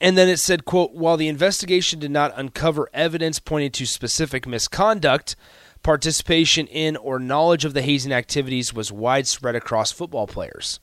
and 0.00 0.18
then 0.18 0.28
it 0.28 0.38
said, 0.38 0.64
quote, 0.64 0.92
while 0.92 1.16
the 1.16 1.28
investigation 1.28 2.00
did 2.00 2.10
not 2.10 2.32
uncover 2.36 2.88
evidence 2.92 3.38
pointing 3.38 3.70
to 3.72 3.86
specific 3.86 4.46
misconduct, 4.46 5.36
participation 5.82 6.66
in 6.66 6.96
or 6.96 7.18
knowledge 7.18 7.64
of 7.64 7.74
the 7.74 7.82
hazing 7.82 8.12
activities 8.12 8.74
was 8.74 8.90
widespread 8.90 9.54
across 9.54 9.92
football 9.92 10.26
players. 10.26 10.80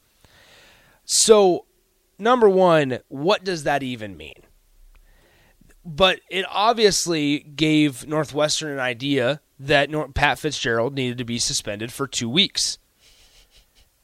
So, 1.03 1.65
number 2.17 2.49
one, 2.49 2.99
what 3.09 3.43
does 3.43 3.63
that 3.63 3.83
even 3.83 4.15
mean? 4.15 4.43
But 5.87 6.19
it 6.29 6.45
obviously 6.49 7.39
gave 7.39 8.05
Northwestern 8.05 8.73
an 8.73 8.79
idea 8.79 9.39
that 9.57 9.89
Pat 10.13 10.37
Fitzgerald 10.37 10.93
needed 10.93 11.17
to 11.17 11.23
be 11.23 11.39
suspended 11.39 11.93
for 11.93 12.07
two 12.07 12.29
weeks. 12.29 12.77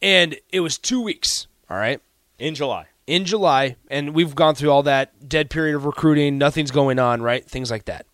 And 0.02 0.38
it 0.50 0.62
was 0.62 0.78
two 0.78 1.02
weeks, 1.02 1.48
all 1.70 1.75
right? 1.75 2.02
In 2.40 2.56
July. 2.56 2.88
In 3.06 3.25
July. 3.25 3.75
And 3.90 4.16
we've 4.16 4.34
gone 4.34 4.56
through 4.56 4.72
all 4.72 4.84
that 4.84 5.28
dead 5.28 5.50
period 5.50 5.75
of 5.75 5.86
recruiting, 5.86 6.38
nothing's 6.38 6.72
going 6.72 7.00
on, 7.00 7.22
right? 7.22 7.46
Things 7.46 7.70
like 7.70 7.86
that. 7.86 8.06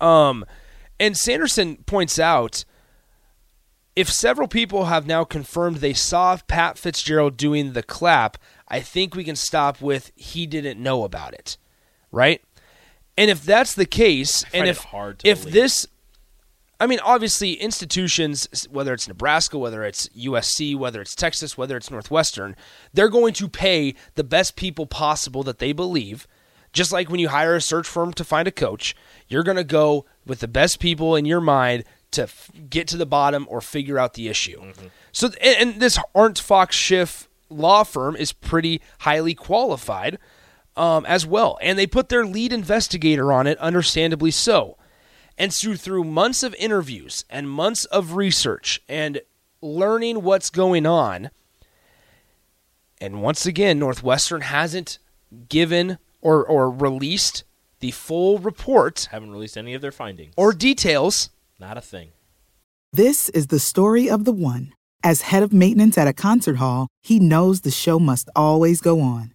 Um, 0.00 0.46
and 0.98 1.14
Sanderson 1.14 1.76
points 1.84 2.18
out 2.18 2.64
if 3.94 4.10
several 4.10 4.48
people 4.48 4.86
have 4.86 5.06
now 5.06 5.24
confirmed 5.24 5.76
they 5.76 5.92
saw 5.92 6.38
Pat 6.48 6.78
Fitzgerald 6.78 7.36
doing 7.36 7.74
the 7.74 7.82
clap, 7.82 8.38
I 8.66 8.80
think 8.80 9.14
we 9.14 9.24
can 9.24 9.36
stop 9.36 9.82
with 9.82 10.10
he 10.16 10.46
didn't 10.46 10.82
know 10.82 11.04
about 11.04 11.34
it, 11.34 11.58
right? 12.10 12.40
And 13.16 13.30
if 13.30 13.44
that's 13.44 13.74
the 13.74 13.86
case, 13.86 14.44
and 14.54 14.68
if 14.68 14.86
if 15.24 15.40
believe. 15.40 15.52
this, 15.52 15.86
I 16.80 16.86
mean, 16.86 16.98
obviously 17.04 17.52
institutions, 17.54 18.66
whether 18.70 18.94
it's 18.94 19.06
Nebraska, 19.06 19.58
whether 19.58 19.84
it's 19.84 20.08
USC, 20.08 20.76
whether 20.76 21.00
it's 21.00 21.14
Texas, 21.14 21.56
whether 21.56 21.76
it's 21.76 21.90
Northwestern, 21.90 22.56
they're 22.92 23.10
going 23.10 23.34
to 23.34 23.48
pay 23.48 23.94
the 24.14 24.24
best 24.24 24.56
people 24.56 24.86
possible 24.86 25.42
that 25.42 25.58
they 25.58 25.72
believe. 25.72 26.26
Just 26.72 26.90
like 26.90 27.10
when 27.10 27.20
you 27.20 27.28
hire 27.28 27.54
a 27.54 27.60
search 27.60 27.86
firm 27.86 28.14
to 28.14 28.24
find 28.24 28.48
a 28.48 28.52
coach, 28.52 28.96
you're 29.28 29.42
going 29.42 29.58
to 29.58 29.64
go 29.64 30.06
with 30.26 30.40
the 30.40 30.48
best 30.48 30.80
people 30.80 31.14
in 31.14 31.26
your 31.26 31.40
mind 31.40 31.84
to 32.12 32.22
f- 32.22 32.50
get 32.70 32.88
to 32.88 32.96
the 32.96 33.06
bottom 33.06 33.46
or 33.50 33.60
figure 33.60 33.98
out 33.98 34.14
the 34.14 34.28
issue. 34.28 34.58
Mm-hmm. 34.58 34.86
So, 35.12 35.28
and, 35.42 35.56
and 35.70 35.80
this 35.80 35.98
ArentFox 36.14 36.72
Schiff 36.72 37.28
law 37.50 37.84
firm 37.84 38.16
is 38.16 38.32
pretty 38.32 38.80
highly 39.00 39.34
qualified 39.34 40.18
um, 40.76 41.04
as 41.06 41.26
well. 41.26 41.58
And 41.60 41.78
they 41.78 41.86
put 41.86 42.08
their 42.08 42.26
lead 42.26 42.52
investigator 42.52 43.32
on 43.32 43.46
it, 43.46 43.58
understandably 43.58 44.30
so. 44.30 44.76
And 45.38 45.52
through, 45.52 45.76
through 45.76 46.04
months 46.04 46.42
of 46.42 46.54
interviews 46.56 47.24
and 47.30 47.48
months 47.48 47.84
of 47.86 48.14
research 48.14 48.80
and 48.88 49.20
learning 49.60 50.22
what's 50.22 50.50
going 50.50 50.86
on, 50.86 51.30
and 53.00 53.22
once 53.22 53.46
again, 53.46 53.78
Northwestern 53.78 54.42
hasn't 54.42 54.98
given 55.48 55.98
or, 56.20 56.44
or 56.44 56.70
released 56.70 57.44
the 57.80 57.90
full 57.90 58.38
report. 58.38 59.08
Haven't 59.10 59.32
released 59.32 59.56
any 59.56 59.74
of 59.74 59.82
their 59.82 59.90
findings. 59.90 60.34
Or 60.36 60.52
details. 60.52 61.30
Not 61.58 61.76
a 61.76 61.80
thing. 61.80 62.10
This 62.92 63.28
is 63.30 63.48
the 63.48 63.58
story 63.58 64.08
of 64.08 64.24
the 64.24 64.32
one. 64.32 64.72
As 65.02 65.22
head 65.22 65.42
of 65.42 65.52
maintenance 65.52 65.98
at 65.98 66.06
a 66.06 66.12
concert 66.12 66.56
hall, 66.56 66.86
he 67.00 67.18
knows 67.18 67.62
the 67.62 67.72
show 67.72 67.98
must 67.98 68.30
always 68.36 68.80
go 68.80 69.00
on. 69.00 69.34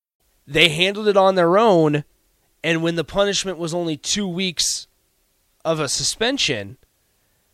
They 0.51 0.67
handled 0.67 1.07
it 1.07 1.15
on 1.15 1.35
their 1.35 1.57
own, 1.57 2.03
and 2.61 2.83
when 2.83 2.95
the 2.95 3.05
punishment 3.05 3.57
was 3.57 3.73
only 3.73 3.95
two 3.95 4.27
weeks 4.27 4.87
of 5.63 5.79
a 5.79 5.87
suspension, 5.87 6.77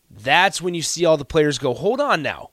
that's 0.09 0.61
when 0.61 0.73
you 0.73 0.81
see 0.81 1.05
all 1.05 1.15
the 1.15 1.23
players 1.23 1.59
go, 1.59 1.75
"Hold 1.75 2.01
on 2.01 2.23
now, 2.23 2.49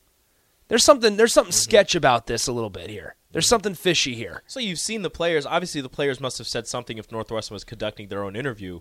there's 0.68 0.84
something 0.84 1.16
there's 1.16 1.32
something 1.32 1.50
mm-hmm. 1.50 1.70
sketch 1.70 1.94
about 1.94 2.26
this 2.26 2.46
a 2.46 2.52
little 2.52 2.68
bit 2.68 2.90
here. 2.90 3.16
There's 3.32 3.46
mm-hmm. 3.46 3.50
something 3.50 3.74
fishy 3.74 4.14
here." 4.14 4.42
So 4.46 4.60
you've 4.60 4.78
seen 4.78 5.00
the 5.00 5.08
players. 5.08 5.46
Obviously, 5.46 5.80
the 5.80 5.88
players 5.88 6.20
must 6.20 6.36
have 6.36 6.46
said 6.46 6.66
something 6.66 6.98
if 6.98 7.10
Northwestern 7.10 7.54
was 7.54 7.64
conducting 7.64 8.08
their 8.08 8.22
own 8.22 8.36
interview 8.36 8.80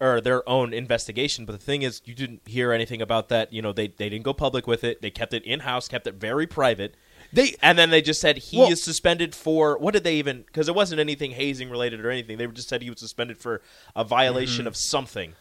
or 0.00 0.20
their 0.20 0.46
own 0.46 0.74
investigation. 0.74 1.46
But 1.46 1.52
the 1.52 1.64
thing 1.64 1.82
is, 1.82 2.02
you 2.04 2.14
didn't 2.14 2.42
hear 2.46 2.70
anything 2.72 3.00
about 3.00 3.30
that. 3.30 3.50
You 3.50 3.62
know, 3.62 3.72
they 3.72 3.88
they 3.88 4.10
didn't 4.10 4.24
go 4.24 4.34
public 4.34 4.66
with 4.66 4.84
it. 4.84 5.00
They 5.00 5.10
kept 5.10 5.32
it 5.32 5.44
in 5.44 5.60
house, 5.60 5.88
kept 5.88 6.06
it 6.06 6.16
very 6.16 6.46
private. 6.46 6.96
They 7.32 7.54
And 7.62 7.78
then 7.78 7.90
they 7.90 8.00
just 8.00 8.20
said 8.20 8.38
he 8.38 8.58
Well- 8.58 8.70
is 8.72 8.82
suspended 8.82 9.34
for 9.34 9.76
what 9.78 9.92
did 9.94 10.04
they 10.04 10.16
even? 10.16 10.42
Because 10.42 10.68
it 10.68 10.74
wasn't 10.74 11.00
anything 11.00 11.32
hazing 11.32 11.68
related 11.70 12.04
or 12.04 12.10
anything. 12.10 12.38
They 12.38 12.46
just 12.46 12.68
said 12.68 12.82
he 12.82 12.90
was 12.90 13.00
suspended 13.00 13.38
for 13.38 13.60
a 13.94 14.04
violation 14.04 14.60
Mm-hmm. 14.62 14.68
of 14.68 14.76
something. 14.76 15.34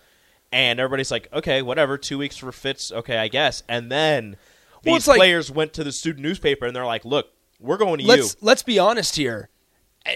And 0.51 0.79
everybody's 0.79 1.11
like, 1.11 1.27
okay, 1.33 1.61
whatever. 1.61 1.97
Two 1.97 2.17
weeks 2.17 2.37
for 2.37 2.51
Fitz. 2.51 2.91
Okay, 2.91 3.17
I 3.17 3.27
guess. 3.27 3.63
And 3.69 3.91
then 3.91 4.31
these 4.83 4.91
Well, 4.91 4.95
it's 4.97 5.07
like- 5.07 5.17
players 5.17 5.49
went 5.51 5.73
to 5.73 5.83
the 5.83 5.91
student 5.91 6.23
newspaper 6.23 6.65
and 6.65 6.75
they're 6.75 6.85
like, 6.85 7.05
look, 7.05 7.27
we're 7.59 7.77
going 7.77 7.99
to 7.99 8.05
let's 8.05 8.33
you. 8.33 8.39
let's 8.41 8.63
be 8.63 8.77
honest 8.79 9.15
here. 9.15 9.49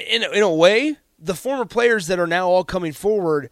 In 0.09 0.23
a- 0.23 0.29
in 0.31 0.43
a 0.43 0.53
way, 0.53 0.97
the 1.17 1.35
former 1.35 1.65
players 1.65 2.07
that 2.07 2.19
are 2.19 2.27
now 2.27 2.47
all 2.49 2.63
coming 2.63 2.93
forward 2.93 3.49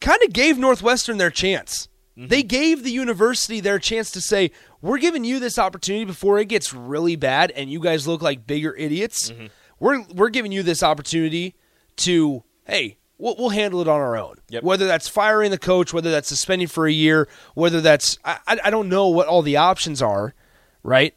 kind 0.00 0.22
of 0.24 0.32
gave 0.32 0.58
Northwestern 0.58 1.18
their 1.18 1.30
chance. 1.30 1.88
Mm-hmm. 2.16 2.28
They 2.28 2.42
gave 2.42 2.84
the 2.84 2.90
university 2.92 3.60
their 3.60 3.78
chance 3.78 4.10
to 4.12 4.20
say, 4.20 4.50
"We're 4.82 4.98
giving 4.98 5.24
you 5.24 5.40
this 5.40 5.58
opportunity 5.58 6.04
before 6.04 6.38
it 6.38 6.46
gets 6.46 6.74
really 6.74 7.16
bad 7.16 7.50
and 7.52 7.70
you 7.70 7.80
guys 7.80 8.06
look 8.06 8.20
like 8.20 8.46
bigger 8.46 8.74
idiots. 8.74 9.30
Mm-hmm. 9.30 9.46
We're 9.80 10.02
we're 10.14 10.28
giving 10.28 10.52
you 10.52 10.62
this 10.62 10.82
opportunity 10.82 11.54
to, 11.96 12.44
hey, 12.66 12.98
we'll, 13.18 13.36
we'll 13.38 13.48
handle 13.50 13.80
it 13.80 13.88
on 13.88 14.00
our 14.00 14.16
own. 14.16 14.36
Yep. 14.50 14.62
Whether 14.62 14.86
that's 14.86 15.08
firing 15.08 15.50
the 15.50 15.58
coach, 15.58 15.94
whether 15.94 16.10
that's 16.10 16.28
suspending 16.28 16.68
for 16.68 16.86
a 16.86 16.92
year, 16.92 17.28
whether 17.54 17.80
that's 17.80 18.18
I, 18.24 18.38
I 18.46 18.58
I 18.64 18.70
don't 18.70 18.88
know 18.88 19.08
what 19.08 19.28
all 19.28 19.42
the 19.42 19.56
options 19.56 20.02
are, 20.02 20.34
right? 20.82 21.14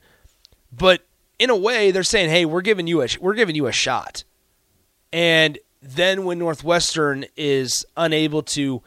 But 0.72 1.06
in 1.40 1.50
a 1.50 1.56
way, 1.56 1.92
they're 1.92 2.04
saying, 2.04 2.30
"Hey, 2.30 2.46
we're 2.46 2.62
giving 2.62 2.88
you 2.88 3.02
a 3.02 3.08
we're 3.20 3.34
giving 3.34 3.56
you 3.56 3.68
a 3.68 3.72
shot." 3.72 4.24
And 5.12 5.58
then 5.82 6.26
when 6.26 6.40
Northwestern 6.40 7.26
is 7.38 7.86
unable 7.96 8.42
to, 8.44 8.82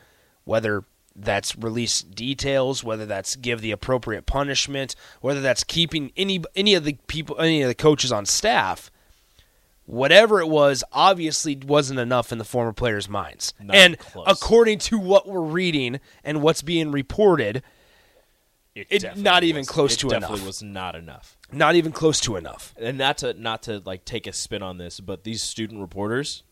whether 0.44 0.84
that's 1.20 1.56
release 1.56 2.02
details, 2.02 2.84
whether 2.84 3.04
that's 3.06 3.36
give 3.36 3.60
the 3.60 3.70
appropriate 3.72 4.26
punishment, 4.26 4.94
whether 5.20 5.40
that's 5.40 5.64
keeping 5.64 6.12
any 6.16 6.42
any 6.54 6.74
of 6.74 6.84
the 6.84 6.96
people, 7.06 7.38
any 7.40 7.62
of 7.62 7.68
the 7.68 7.74
coaches 7.74 8.12
on 8.12 8.24
staff, 8.26 8.90
whatever 9.84 10.40
it 10.40 10.48
was, 10.48 10.84
obviously 10.92 11.56
wasn't 11.56 11.98
enough 11.98 12.30
in 12.32 12.38
the 12.38 12.44
former 12.44 12.72
players' 12.72 13.08
minds. 13.08 13.54
Not 13.60 13.76
and 13.76 13.98
close. 13.98 14.24
according 14.28 14.78
to 14.80 14.98
what 14.98 15.28
we're 15.28 15.40
reading 15.40 16.00
and 16.22 16.42
what's 16.42 16.62
being 16.62 16.92
reported, 16.92 17.62
it 18.74 18.88
definitely 18.90 19.22
not 19.22 19.42
even 19.42 19.60
was- 19.60 19.68
close 19.68 19.94
it 19.94 19.98
to 20.00 20.08
definitely 20.08 20.36
enough. 20.36 20.46
was 20.46 20.62
not 20.62 20.94
enough. 20.94 21.36
not 21.50 21.74
even 21.74 21.90
close 21.92 22.20
to 22.20 22.36
enough. 22.36 22.74
and 22.78 22.96
not 22.98 23.18
to 23.18 23.34
not 23.34 23.64
to 23.64 23.82
like 23.84 24.04
take 24.04 24.26
a 24.26 24.32
spin 24.32 24.62
on 24.62 24.78
this, 24.78 25.00
but 25.00 25.24
these 25.24 25.42
student 25.42 25.80
reporters 25.80 26.44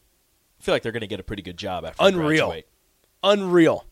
I 0.58 0.62
feel 0.62 0.74
like 0.74 0.82
they're 0.82 0.92
going 0.92 1.02
to 1.02 1.06
get 1.06 1.20
a 1.20 1.24
pretty 1.24 1.42
good 1.42 1.56
job 1.58 1.84
after 1.84 2.02
Unreal. 2.02 2.54
Unreal. 3.22 3.84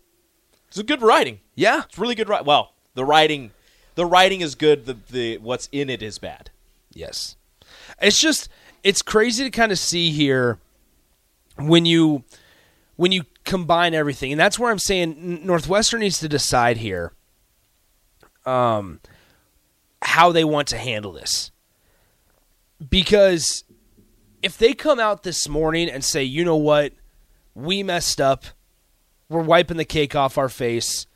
It's 0.74 0.82
good 0.82 1.02
writing. 1.02 1.38
Yeah. 1.54 1.82
It's 1.84 1.98
really 1.98 2.16
good 2.16 2.28
writing. 2.28 2.46
Well, 2.46 2.72
the 2.94 3.04
writing, 3.04 3.52
the 3.94 4.04
writing 4.04 4.40
is 4.40 4.56
good. 4.56 4.86
The 4.86 4.96
the 5.08 5.38
what's 5.38 5.68
in 5.70 5.88
it 5.88 6.02
is 6.02 6.18
bad. 6.18 6.50
Yes. 6.92 7.36
It's 8.02 8.18
just 8.18 8.48
it's 8.82 9.00
crazy 9.00 9.44
to 9.44 9.50
kind 9.50 9.70
of 9.70 9.78
see 9.78 10.10
here 10.10 10.58
when 11.56 11.86
you 11.86 12.24
when 12.96 13.12
you 13.12 13.22
combine 13.44 13.94
everything. 13.94 14.32
And 14.32 14.40
that's 14.40 14.58
where 14.58 14.72
I'm 14.72 14.80
saying 14.80 15.46
Northwestern 15.46 16.00
needs 16.00 16.18
to 16.18 16.28
decide 16.28 16.78
here 16.78 17.12
um 18.44 19.00
how 20.02 20.32
they 20.32 20.44
want 20.44 20.66
to 20.68 20.76
handle 20.76 21.12
this. 21.12 21.52
Because 22.90 23.62
if 24.42 24.58
they 24.58 24.74
come 24.74 24.98
out 24.98 25.22
this 25.22 25.48
morning 25.48 25.88
and 25.88 26.04
say, 26.04 26.24
"You 26.24 26.44
know 26.44 26.56
what? 26.56 26.94
We 27.54 27.84
messed 27.84 28.20
up. 28.20 28.44
We're 29.34 29.42
wiping 29.42 29.76
the 29.76 29.84
cake 29.84 30.14
off 30.14 30.38
our 30.38 30.48
face." 30.48 31.06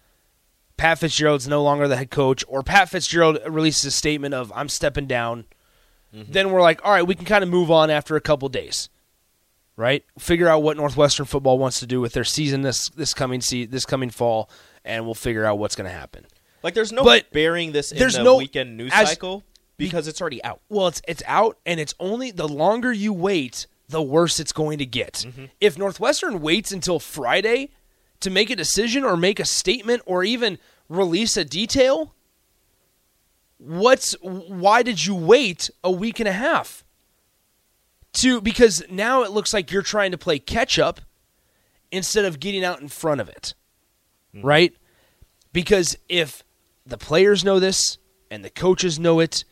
Pat 0.77 1.01
Fitzgerald's 1.01 1.49
no 1.49 1.63
longer 1.63 1.89
the 1.89 1.97
head 1.97 2.11
coach, 2.11 2.45
or 2.47 2.63
Pat 2.63 2.89
Fitzgerald 2.89 3.39
releases 3.49 3.85
a 3.87 3.91
statement 3.91 4.33
of 4.35 4.53
"I'm 4.55 4.69
stepping 4.69 5.07
down," 5.07 5.47
mm-hmm. 6.15 6.31
then 6.31 6.51
we're 6.53 6.63
like, 6.63 6.81
all 6.85 6.93
right, 6.93 7.03
we 7.03 7.15
can 7.17 7.25
kind 7.25 7.43
of 7.43 7.51
move 7.51 7.71
on 7.71 7.91
after 7.91 8.15
a 8.15 8.21
couple 8.21 8.49
days, 8.49 8.89
right? 9.77 10.05
Figure 10.19 10.47
out 10.49 10.63
what 10.63 10.77
Northwestern 10.77 11.27
football 11.27 11.59
wants 11.59 11.81
to 11.81 11.87
do 11.87 12.01
with 12.01 12.13
their 12.13 12.25
season 12.25 12.63
this 12.63 12.89
this 12.91 13.13
coming 13.13 13.41
se- 13.41 13.67
this 13.67 13.85
coming 13.85 14.11
fall, 14.11 14.49
and 14.85 15.05
we'll 15.05 15.15
figure 15.15 15.45
out 15.45 15.59
what's 15.59 15.75
going 15.75 15.91
to 15.91 15.97
happen. 15.97 16.27
Like 16.63 16.75
there's 16.75 16.93
no 16.93 17.03
But 17.03 17.33
burying 17.33 17.73
this 17.73 17.91
in 17.91 17.99
there's 17.99 18.15
the 18.17 18.23
no- 18.23 18.37
weekend 18.37 18.77
news 18.77 18.93
as- 18.95 19.09
cycle 19.09 19.43
because 19.79 20.07
it's 20.07 20.21
already 20.21 20.43
out. 20.45 20.61
Well, 20.69 20.87
it's 20.87 21.03
it's 21.09 21.23
out, 21.27 21.59
and 21.67 21.81
it's 21.81 21.95
only 21.99 22.31
the 22.31 22.47
longer 22.47 22.93
you 22.93 23.13
wait, 23.13 23.67
the 23.89 24.03
worse 24.03 24.39
it's 24.39 24.53
going 24.53 24.79
to 24.79 24.87
get. 24.87 25.25
Mm-hmm. 25.27 25.47
If 25.61 25.77
Northwestern 25.77 26.41
waits 26.41 26.71
until 26.71 27.01
Friday 27.01 27.71
to 28.21 28.31
make 28.31 28.51
a 28.51 28.57
decision 28.57 29.05
or 29.05 29.17
make 29.17 29.39
a 29.39 29.45
statement 29.45 30.03
or 30.07 30.25
even 30.25 30.59
release 30.89 31.37
a 31.37 31.45
detail, 31.45 32.15
what's 33.59 34.13
why 34.23 34.83
did 34.83 35.05
you 35.05 35.15
wait 35.15 35.71
a 35.85 35.91
week 35.91 36.19
and 36.21 36.29
a 36.29 36.33
half? 36.33 36.85
To 38.15 38.41
because 38.41 38.83
now 38.91 39.23
it 39.23 39.31
looks 39.31 39.53
like 39.53 39.71
you're 39.71 39.83
trying 39.83 40.11
to 40.13 40.19
play 40.19 40.39
catch 40.39 40.79
up 40.79 41.01
instead 41.91 42.25
of 42.25 42.41
getting 42.41 42.65
out 42.65 42.81
in 42.81 42.89
front 42.89 43.21
of 43.21 43.29
it. 43.29 43.55
Right? 44.35 44.75
Because 45.53 45.97
if 46.09 46.45
the 46.87 46.99
players 46.99 47.45
know 47.45 47.59
this 47.59 47.99
and 48.31 48.45
the 48.45 48.51
coaches 48.51 48.99
know 48.99 49.21
it 49.21 49.45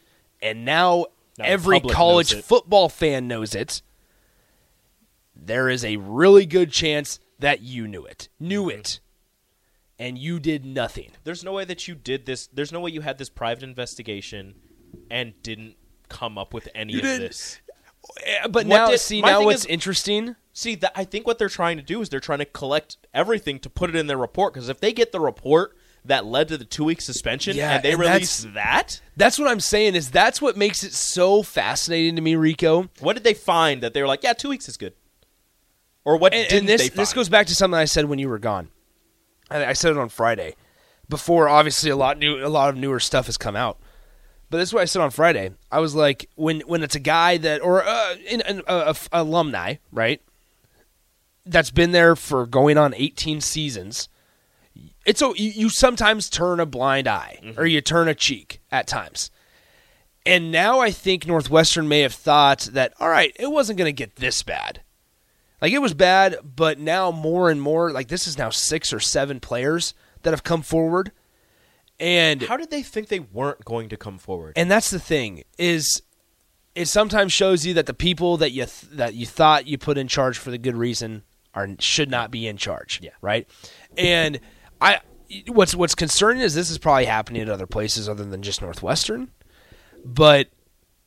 and 0.42 0.64
now, 0.64 1.06
Now 1.38 1.44
every 1.44 1.80
college 1.80 2.34
football 2.42 2.88
fan 2.88 3.26
knows 3.28 3.54
it, 3.54 3.82
there 5.34 5.68
is 5.68 5.84
a 5.84 5.96
really 5.96 6.46
good 6.46 6.72
chance 6.72 7.20
that 7.38 7.60
you 7.62 7.86
knew 7.88 8.04
it, 8.04 8.28
knew 8.40 8.66
Mm-hmm. 8.66 8.80
it, 8.80 9.00
and 9.98 10.18
you 10.18 10.38
did 10.40 10.64
nothing. 10.64 11.10
There's 11.24 11.42
no 11.44 11.52
way 11.52 11.64
that 11.64 11.88
you 11.88 11.94
did 11.94 12.26
this. 12.26 12.46
There's 12.48 12.72
no 12.72 12.80
way 12.80 12.90
you 12.90 13.00
had 13.00 13.18
this 13.18 13.28
private 13.30 13.62
investigation 13.62 14.54
and 15.10 15.32
didn't 15.42 15.76
come 16.08 16.36
up 16.38 16.52
with 16.52 16.68
any 16.74 16.92
You 16.94 16.98
of 17.00 17.04
didn't- 17.04 17.20
this. 17.28 17.60
Eh, 18.24 18.42
But 18.42 18.66
What 18.66 18.66
now, 18.66 18.90
did- 18.90 19.00
see, 19.00 19.20
my 19.22 19.30
now 19.30 19.38
thing 19.38 19.46
what's 19.46 19.60
is- 19.60 19.66
interesting? 19.66 20.36
See, 20.52 20.74
that, 20.76 20.92
I 20.94 21.04
think 21.04 21.26
what 21.26 21.38
they're 21.38 21.48
trying 21.48 21.76
to 21.76 21.82
do 21.82 22.00
is 22.00 22.08
they're 22.08 22.20
trying 22.20 22.38
to 22.38 22.44
collect 22.46 22.96
everything 23.12 23.58
to 23.60 23.68
put 23.70 23.90
it 23.90 23.96
in 23.96 24.06
their 24.06 24.16
report. 24.16 24.54
Because 24.54 24.68
if 24.68 24.80
they 24.80 24.92
get 24.92 25.12
the 25.12 25.20
report 25.20 25.76
that 26.04 26.24
led 26.24 26.48
to 26.48 26.56
the 26.56 26.64
two 26.64 26.84
week 26.84 27.00
suspension 27.00 27.56
Yeah, 27.56 27.74
and 27.74 27.82
they 27.82 27.90
and 27.92 28.00
release 28.00 28.46
that, 28.54 29.00
That's 29.16 29.38
what 29.38 29.48
I'm 29.48 29.60
saying. 29.60 29.94
Is 29.96 30.10
that's 30.10 30.40
what 30.40 30.56
makes 30.56 30.84
it 30.84 30.92
so 30.94 31.42
fascinating 31.42 32.16
to 32.16 32.22
me, 32.22 32.36
Rico. 32.36 32.88
what 33.00 33.14
did 33.14 33.24
they 33.24 33.34
find 33.34 33.82
that 33.82 33.92
they 33.92 34.00
were 34.02 34.08
like, 34.08 34.22
yeah, 34.22 34.32
two 34.34 34.48
weeks 34.50 34.68
is 34.68 34.76
good? 34.76 34.92
Or 36.06 36.16
what 36.16 36.32
And, 36.32 36.50
and 36.52 36.68
this 36.68 36.88
this 36.90 37.12
goes 37.12 37.28
back 37.28 37.46
to 37.48 37.54
something 37.54 37.76
I 37.78 37.84
said 37.84 38.04
when 38.06 38.18
you 38.20 38.28
were 38.28 38.38
gone. 38.38 38.68
I, 39.50 39.66
I 39.66 39.72
said 39.74 39.90
it 39.90 39.98
on 39.98 40.08
Friday, 40.08 40.54
before 41.08 41.48
obviously 41.48 41.90
a 41.90 41.96
lot 41.96 42.16
new 42.16 42.46
a 42.46 42.48
lot 42.48 42.68
of 42.70 42.76
newer 42.76 43.00
stuff 43.00 43.26
has 43.26 43.36
come 43.36 43.56
out. 43.56 43.78
But 44.48 44.58
this 44.58 44.68
is 44.68 44.72
what 44.72 44.82
I 44.82 44.84
said 44.84 45.02
on 45.02 45.10
Friday. 45.10 45.50
I 45.72 45.80
was 45.80 45.96
like, 45.96 46.30
when 46.36 46.60
when 46.60 46.84
it's 46.84 46.94
a 46.94 47.00
guy 47.00 47.36
that 47.38 47.60
or 47.60 47.82
uh, 47.84 48.14
in, 48.24 48.40
a 48.68 48.90
f- 48.90 49.08
alumni, 49.10 49.74
right? 49.90 50.22
That's 51.44 51.72
been 51.72 51.90
there 51.90 52.14
for 52.14 52.46
going 52.46 52.78
on 52.78 52.94
18 52.94 53.40
seasons. 53.40 54.08
It's 55.04 55.22
a, 55.22 55.32
you, 55.36 55.50
you 55.50 55.68
sometimes 55.70 56.28
turn 56.30 56.60
a 56.60 56.66
blind 56.66 57.08
eye 57.08 57.40
Mm-hmm. 57.42 57.60
or 57.60 57.66
you 57.66 57.80
turn 57.80 58.06
a 58.08 58.14
cheek 58.14 58.60
at 58.70 58.86
times. 58.86 59.30
And 60.24 60.50
now 60.52 60.80
I 60.80 60.90
think 60.90 61.26
Northwestern 61.26 61.88
may 61.88 62.00
have 62.00 62.14
thought 62.14 62.68
that 62.72 62.92
all 63.00 63.08
right, 63.08 63.34
it 63.38 63.50
wasn't 63.50 63.78
going 63.78 63.88
to 63.88 63.92
get 63.92 64.16
this 64.16 64.42
bad. 64.44 64.82
Like 65.60 65.72
it 65.72 65.80
was 65.80 65.94
bad, 65.94 66.36
but 66.44 66.78
now 66.78 67.10
more 67.10 67.50
and 67.50 67.60
more 67.62 67.90
like 67.90 68.08
this 68.08 68.26
is 68.26 68.36
now 68.36 68.50
6 68.50 68.92
or 68.92 69.00
7 69.00 69.40
players 69.40 69.94
that 70.22 70.30
have 70.32 70.44
come 70.44 70.62
forward. 70.62 71.12
And 71.98 72.42
How 72.42 72.56
did 72.58 72.70
they 72.70 72.82
think 72.82 73.08
they 73.08 73.20
weren't 73.20 73.64
going 73.64 73.88
to 73.88 73.96
come 73.96 74.18
forward? 74.18 74.52
and 74.56 74.70
that's 74.70 74.90
the 74.90 74.98
thing 74.98 75.44
is 75.58 76.02
it 76.74 76.88
sometimes 76.88 77.32
shows 77.32 77.64
you 77.64 77.72
that 77.74 77.86
the 77.86 77.94
people 77.94 78.36
that 78.36 78.50
you 78.52 78.66
th- 78.66 78.92
that 78.92 79.14
you 79.14 79.24
thought 79.24 79.66
you 79.66 79.78
put 79.78 79.96
in 79.96 80.08
charge 80.08 80.36
for 80.36 80.50
the 80.50 80.58
good 80.58 80.76
reason 80.76 81.22
are 81.54 81.68
should 81.78 82.10
not 82.10 82.30
be 82.30 82.46
in 82.46 82.58
charge. 82.58 83.00
Yeah. 83.02 83.12
Right. 83.22 83.48
And 83.96 84.38
I 84.78 85.00
what's 85.48 85.74
what's 85.74 85.94
concerning 85.94 86.42
is 86.42 86.54
this 86.54 86.68
is 86.70 86.76
probably 86.76 87.06
happening 87.06 87.40
at 87.40 87.48
other 87.48 87.66
places 87.66 88.10
other 88.10 88.26
than 88.26 88.42
just 88.42 88.60
Northwestern. 88.60 89.30
But 90.04 90.48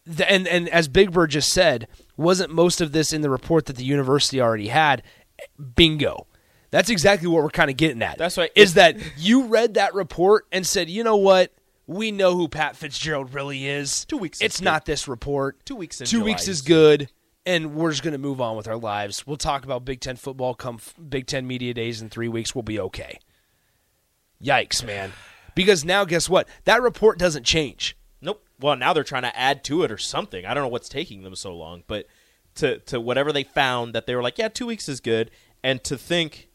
the, 0.07 0.29
and 0.29 0.47
and 0.47 0.67
as 0.69 0.88
Big 0.88 1.12
Bird 1.12 1.29
just 1.29 1.53
said, 1.53 1.88
wasn't 2.19 2.51
most 2.51 2.82
of 2.82 2.91
this 2.91 3.13
in 3.13 3.21
the 3.21 3.29
report 3.29 3.65
that 3.67 3.77
the 3.77 3.84
university 3.84 4.39
already 4.41 4.67
had? 4.67 5.01
Bingo. 5.75 6.27
That's 6.71 6.89
exactly 6.89 7.27
what 7.27 7.41
we're 7.43 7.49
kind 7.49 7.71
of 7.71 7.77
getting 7.77 8.01
at. 8.03 8.17
That's 8.17 8.38
right. 8.38 8.51
Is 8.55 8.75
that 8.75 8.97
you 9.17 9.45
read 9.45 9.73
that 9.75 9.93
report 9.95 10.45
and 10.51 10.67
said, 10.67 10.89
you 10.89 11.03
know 11.03 11.15
what? 11.15 11.51
We 11.88 12.12
know 12.12 12.36
who 12.36 12.47
Pat 12.47 12.75
Fitzgerald 12.75 13.34
really 13.34 13.67
is. 13.67 14.05
Two 14.05 14.17
weeks 14.17 14.41
It's 14.41 14.60
good. 14.60 14.65
not 14.65 14.86
this 14.86 15.08
report. 15.08 15.65
Two 15.65 15.75
weeks 15.75 15.99
in 15.99 16.05
Two 16.05 16.17
July 16.17 16.25
weeks 16.25 16.47
is 16.47 16.62
good, 16.62 17.10
and 17.47 17.73
we're 17.73 17.89
just 17.89 18.03
going 18.03 18.12
to 18.12 18.19
move 18.19 18.39
on 18.39 18.55
with 18.55 18.67
our 18.67 18.77
lives. 18.77 19.25
We'll 19.25 19.38
talk 19.38 19.63
about 19.63 19.86
Big 19.86 19.99
Ten 19.99 20.15
football 20.15 20.53
come 20.53 20.75
f- 20.75 20.93
Big 21.10 21.25
Ten 21.25 21.47
media 21.47 21.73
days 21.73 21.99
in 21.99 22.10
three 22.10 22.27
weeks. 22.27 22.53
We'll 22.53 22.62
be 22.62 22.79
okay. 22.79 23.17
Yikes, 24.43 24.86
man! 24.86 25.12
Because 25.55 25.84
now, 25.84 26.05
guess 26.05 26.29
what? 26.29 26.47
That 26.65 26.84
report 26.84 27.17
doesn't 27.17 27.43
change. 27.43 27.97
Well, 28.60 28.76
now 28.76 28.93
they're 28.93 29.04
trying 29.04 29.24
to 29.24 29.38
add 29.38 29.63
to 29.65 29.84
it 29.84 29.91
or 29.91 29.98
something. 29.98 30.45
I 30.45 30.54
don't 30.54 30.63
know 30.63 30.69
what's 30.69 30.89
taking 30.89 31.24
them 31.24 31.36
so 31.36 31.56
long, 31.56 31.84
but 31.88 32.08
to 32.56 32.80
to 32.80 33.00
whatever 33.00 33.32
they 33.32 33.43
found 33.43 33.93
that 33.95 34.06
they 34.06 34.15
were 34.15 34.24
like, 34.24 34.38
yeah, 34.38 34.50
two 34.50 34.65
weeks 34.65 34.89
is 34.89 35.00
good, 35.00 35.32
and 35.63 35.84
to 35.86 35.98
think 35.98 36.48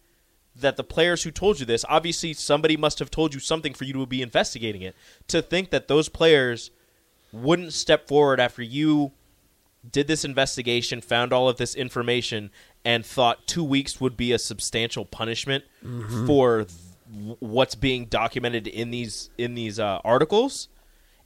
that 0.56 0.76
the 0.76 0.84
players 0.84 1.24
who 1.24 1.30
told 1.30 1.58
you 1.58 1.66
this, 1.66 1.84
obviously 1.88 2.32
somebody 2.32 2.76
must 2.76 2.98
have 3.00 3.10
told 3.10 3.34
you 3.34 3.40
something 3.40 3.74
for 3.74 3.84
you 3.84 3.92
to 3.94 4.06
be 4.06 4.22
investigating 4.22 4.82
it. 4.82 4.94
To 5.28 5.42
think 5.42 5.70
that 5.70 5.88
those 5.88 6.08
players 6.08 6.70
wouldn't 7.32 7.72
step 7.72 8.06
forward 8.06 8.38
after 8.38 8.62
you 8.62 9.12
did 9.90 10.06
this 10.06 10.24
investigation, 10.24 11.00
found 11.00 11.32
all 11.32 11.48
of 11.48 11.56
this 11.56 11.74
information, 11.74 12.50
and 12.84 13.04
thought 13.04 13.46
two 13.46 13.64
weeks 13.64 14.00
would 14.00 14.16
be 14.16 14.32
a 14.32 14.38
substantial 14.38 15.04
punishment 15.04 15.64
for 16.26 16.64
th- 16.64 17.36
what's 17.40 17.74
being 17.74 18.06
documented 18.06 18.66
in 18.66 18.90
these 18.90 19.30
in 19.36 19.54
these 19.54 19.78
uh, 19.80 20.00
articles, 20.04 20.68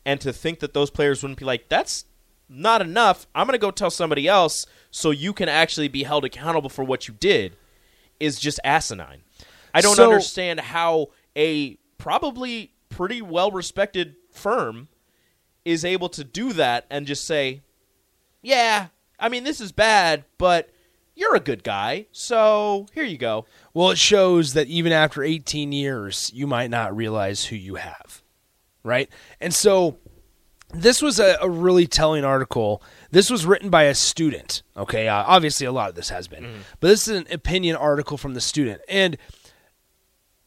and 0.04 0.20
to 0.20 0.32
think 0.32 0.60
that 0.60 0.74
those 0.74 0.90
players 0.90 1.22
wouldn't 1.22 1.38
be 1.38 1.44
like, 1.44 1.68
"That's 1.68 2.04
not 2.48 2.80
enough. 2.80 3.26
I'm 3.34 3.46
going 3.46 3.52
to 3.54 3.58
go 3.58 3.70
tell 3.70 3.90
somebody 3.90 4.26
else 4.26 4.64
so 4.90 5.10
you 5.10 5.32
can 5.32 5.48
actually 5.48 5.88
be 5.88 6.04
held 6.04 6.24
accountable 6.24 6.70
for 6.70 6.84
what 6.84 7.08
you 7.08 7.14
did," 7.14 7.56
is 8.18 8.38
just 8.40 8.58
asinine. 8.64 9.22
I 9.74 9.80
don't 9.80 9.96
So- 9.96 10.04
understand 10.04 10.60
how 10.60 11.08
a 11.36 11.76
probably 11.98 12.72
pretty 12.88 13.20
well 13.22 13.50
respected 13.50 14.16
firm 14.32 14.88
is 15.64 15.84
able 15.84 16.08
to 16.08 16.24
do 16.24 16.52
that 16.54 16.86
and 16.88 17.06
just 17.06 17.24
say, 17.24 17.60
yeah, 18.40 18.86
I 19.18 19.28
mean, 19.28 19.44
this 19.44 19.60
is 19.60 19.72
bad, 19.72 20.24
but 20.38 20.70
you're 21.14 21.34
a 21.34 21.40
good 21.40 21.62
guy, 21.64 22.06
so 22.12 22.86
here 22.94 23.02
you 23.04 23.18
go. 23.18 23.44
Well, 23.74 23.90
it 23.90 23.98
shows 23.98 24.54
that 24.54 24.68
even 24.68 24.92
after 24.92 25.22
18 25.22 25.72
years, 25.72 26.30
you 26.32 26.46
might 26.46 26.70
not 26.70 26.96
realize 26.96 27.46
who 27.46 27.56
you 27.56 27.74
have, 27.74 28.22
right? 28.84 29.08
And 29.40 29.54
so 29.54 29.98
this 30.74 31.00
was 31.00 31.18
a, 31.18 31.38
a 31.40 31.48
really 31.48 31.86
telling 31.86 32.24
article. 32.24 32.82
This 33.10 33.30
was 33.30 33.46
written 33.46 33.70
by 33.70 33.84
a 33.84 33.94
student. 33.94 34.62
Okay, 34.76 35.08
uh, 35.08 35.24
obviously 35.26 35.66
a 35.66 35.72
lot 35.72 35.88
of 35.88 35.94
this 35.94 36.10
has 36.10 36.28
been, 36.28 36.60
but 36.80 36.88
this 36.88 37.08
is 37.08 37.16
an 37.16 37.26
opinion 37.32 37.76
article 37.76 38.16
from 38.18 38.34
the 38.34 38.40
student, 38.40 38.80
and 38.88 39.16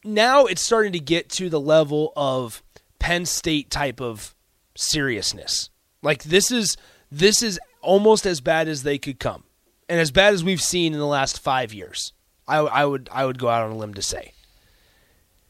now 0.04 0.46
it's 0.46 0.62
starting 0.62 0.92
to 0.92 1.00
get 1.00 1.28
to 1.30 1.48
the 1.48 1.60
level 1.60 2.12
of 2.16 2.62
Penn 2.98 3.26
State 3.26 3.70
type 3.70 4.00
of 4.00 4.34
seriousness. 4.76 5.70
Like 6.02 6.22
this 6.24 6.50
is 6.50 6.76
this 7.10 7.42
is 7.42 7.60
almost 7.80 8.26
as 8.26 8.40
bad 8.40 8.68
as 8.68 8.82
they 8.84 8.98
could 8.98 9.18
come, 9.18 9.44
and 9.88 10.00
as 10.00 10.10
bad 10.10 10.34
as 10.34 10.42
we've 10.44 10.62
seen 10.62 10.92
in 10.92 10.98
the 10.98 11.06
last 11.06 11.38
five 11.40 11.72
years. 11.74 12.12
I, 12.48 12.58
I 12.58 12.84
would 12.84 13.08
I 13.12 13.24
would 13.26 13.38
go 13.38 13.48
out 13.48 13.64
on 13.64 13.70
a 13.72 13.76
limb 13.76 13.94
to 13.94 14.02
say 14.02 14.32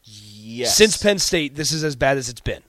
Yes. 0.03 0.77
since 0.77 0.97
Penn 0.99 1.19
State, 1.19 1.55
this 1.55 1.73
is 1.73 1.85
as 1.85 1.97
bad 1.97 2.19
as 2.19 2.29
it's 2.29 2.41
been. 2.41 2.63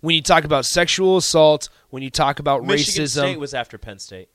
When 0.00 0.14
you 0.14 0.22
talk 0.22 0.44
about 0.44 0.64
sexual 0.64 1.16
assault, 1.16 1.68
when 1.90 2.02
you 2.02 2.10
talk 2.10 2.38
about 2.38 2.64
Michigan 2.64 3.04
racism, 3.04 3.10
State 3.10 3.40
was 3.40 3.54
after 3.54 3.78
Penn 3.78 3.98
State. 3.98 4.28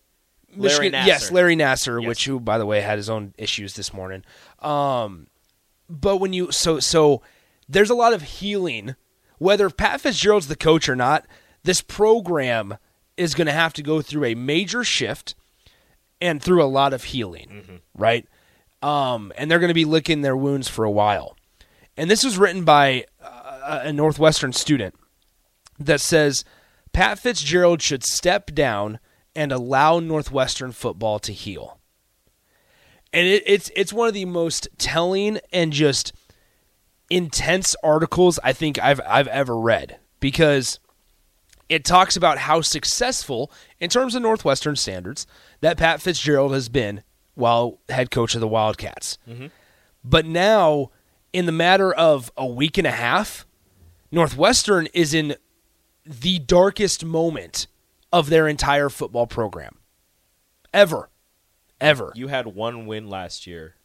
Michigan, 0.56 0.92
Larry 0.92 1.08
yes, 1.08 1.32
Larry 1.32 1.56
Nassar, 1.56 2.02
Yes. 2.02 2.08
which 2.08 2.26
who 2.26 2.40
by 2.40 2.58
the 2.58 2.66
way 2.66 2.82
had 2.82 2.98
his 2.98 3.10
own 3.10 3.34
issues 3.38 3.74
this 3.76 3.94
morning. 3.94 4.24
Um, 4.60 5.28
but 5.90 6.18
when 6.18 6.34
you 6.34 6.52
so 6.52 6.80
so, 6.80 7.22
there's 7.68 7.90
a 7.90 7.96
lot 7.96 8.14
of 8.14 8.22
healing. 8.22 8.96
Whether 9.40 9.70
Pat 9.70 10.00
Fitzgerald's 10.02 10.48
the 10.48 10.56
coach 10.56 10.88
or 10.88 10.96
not, 10.96 11.26
this 11.64 11.82
program 11.82 12.78
is 13.18 13.34
going 13.34 13.48
to 13.48 13.54
have 13.54 13.74
to 13.74 13.82
go 13.84 14.02
through 14.02 14.26
a 14.26 14.36
major 14.36 14.84
shift 14.84 15.34
and 16.22 16.42
through 16.42 16.64
a 16.64 16.66
lot 16.66 16.94
of 16.94 17.06
healing, 17.06 17.48
Mm-hmm. 17.50 17.76
right? 18.02 18.28
Um, 18.82 19.32
and 19.38 19.50
they're 19.50 19.60
going 19.60 19.70
to 19.70 19.74
be 19.74 19.86
licking 19.86 20.22
their 20.22 20.36
wounds 20.38 20.68
for 20.68 20.84
a 20.86 20.92
while. 20.92 21.36
And 21.98 22.10
this 22.12 22.24
was 22.24 22.38
written 22.38 22.64
by 22.64 23.06
uh, 23.24 23.82
a 23.84 23.94
Northwestern 23.94 24.52
student 24.54 24.94
that 25.86 26.02
says 26.02 26.44
Pat 26.92 27.20
Fitzgerald 27.20 27.82
should 27.82 28.04
step 28.04 28.54
down 28.54 29.00
and 29.36 29.52
allow 29.52 30.00
Northwestern 30.00 30.72
football 30.72 31.20
to 31.20 31.34
heal. 31.34 31.80
And 33.12 33.28
it, 33.28 33.44
it's 33.46 33.72
it's 33.76 33.94
one 33.94 34.08
of 34.08 34.14
the 34.14 34.26
most 34.26 34.68
telling 34.78 35.40
and 35.52 35.72
just 35.72 36.14
intense 37.10 37.76
articles 37.84 38.40
I 38.44 38.54
think 38.54 38.80
I've 38.80 39.02
I've 39.08 39.28
ever 39.28 39.58
read 39.58 40.00
because 40.20 40.80
it 41.70 41.86
talks 41.86 42.16
about 42.16 42.40
how 42.40 42.62
successful 42.62 43.52
in 43.80 43.90
terms 43.90 44.16
of 44.16 44.22
Northwestern 44.22 44.76
standards 44.76 45.26
that 45.62 45.78
Pat 45.78 46.02
Fitzgerald 46.02 46.54
has 46.54 46.70
been 46.70 47.04
while 47.36 47.80
head 47.90 48.12
coach 48.12 48.36
of 48.36 48.42
the 48.42 48.48
Wildcats. 48.48 49.18
Mm-hmm. 49.28 49.48
But 50.04 50.26
now, 50.26 50.92
in 51.32 51.46
the 51.46 51.52
matter 51.52 51.94
of 51.94 52.32
a 52.38 52.46
week 52.46 52.78
and 52.78 52.86
a 52.86 52.92
half, 52.92 53.48
Northwestern 54.12 54.88
is 54.94 55.14
in 55.14 55.36
the 56.06 56.40
darkest 56.40 57.04
moment 57.06 57.68
of 58.12 58.30
their 58.30 58.48
entire 58.48 58.90
football 58.90 59.28
program. 59.28 59.78
Ever. 60.74 61.10
Ever. 61.80 62.12
You 62.16 62.28
had 62.28 62.48
one 62.48 62.86
win 62.86 63.10
last 63.10 63.46
year, 63.48 63.76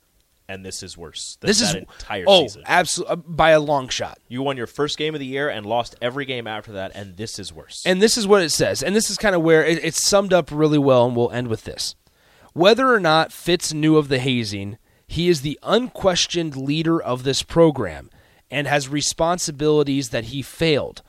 and 0.49 0.65
this 0.65 0.83
is 0.83 0.97
worse. 0.97 1.37
This 1.41 1.61
is 1.61 1.75
entire 1.75 2.25
oh, 2.27 2.43
season. 2.43 2.63
absolutely 2.67 3.13
uh, 3.13 3.17
by 3.17 3.51
a 3.51 3.61
long 3.61 3.89
shot. 3.89 4.19
You 4.29 4.43
won 4.43 4.57
your 4.57 4.67
first 4.67 4.97
game 4.99 5.15
of 5.15 5.21
the 5.21 5.27
year 5.27 5.49
and 5.49 5.67
lost 5.67 5.97
every 6.01 6.25
game 6.25 6.47
after 6.47 6.73
that, 6.73 6.93
and 6.95 7.17
this 7.17 7.39
is 7.39 7.53
worse. 7.53 7.83
And 7.85 8.01
this 8.01 8.17
is 8.17 8.27
what 8.27 8.43
it 8.43 8.51
says. 8.51 8.83
And 8.83 8.95
this 8.95 9.11
is 9.11 9.17
kind 9.17 9.35
of 9.35 9.43
where 9.43 9.65
it, 9.65 9.85
it's 9.85 10.07
summed 10.07 10.33
up 10.33 10.51
really 10.53 10.79
well, 10.79 11.07
and 11.07 11.17
we'll 11.17 11.31
end 11.31 11.49
with 11.49 11.65
this. 11.65 11.95
Whether 12.53 12.93
or 12.93 13.01
not 13.01 13.33
Fitz 13.33 13.73
knew 13.73 13.97
of 13.97 14.09
the 14.09 14.19
hazing, 14.19 14.79
he 15.07 15.29
is 15.29 15.41
the 15.41 15.59
unquestioned 15.63 16.57
leader 16.57 17.01
of 17.01 17.25
this 17.25 17.43
program 17.43 18.11
and 18.51 18.67
has 18.67 18.89
responsibilities 18.89 20.11
that 20.11 20.27
he 20.27 20.43
failed. 20.43 21.03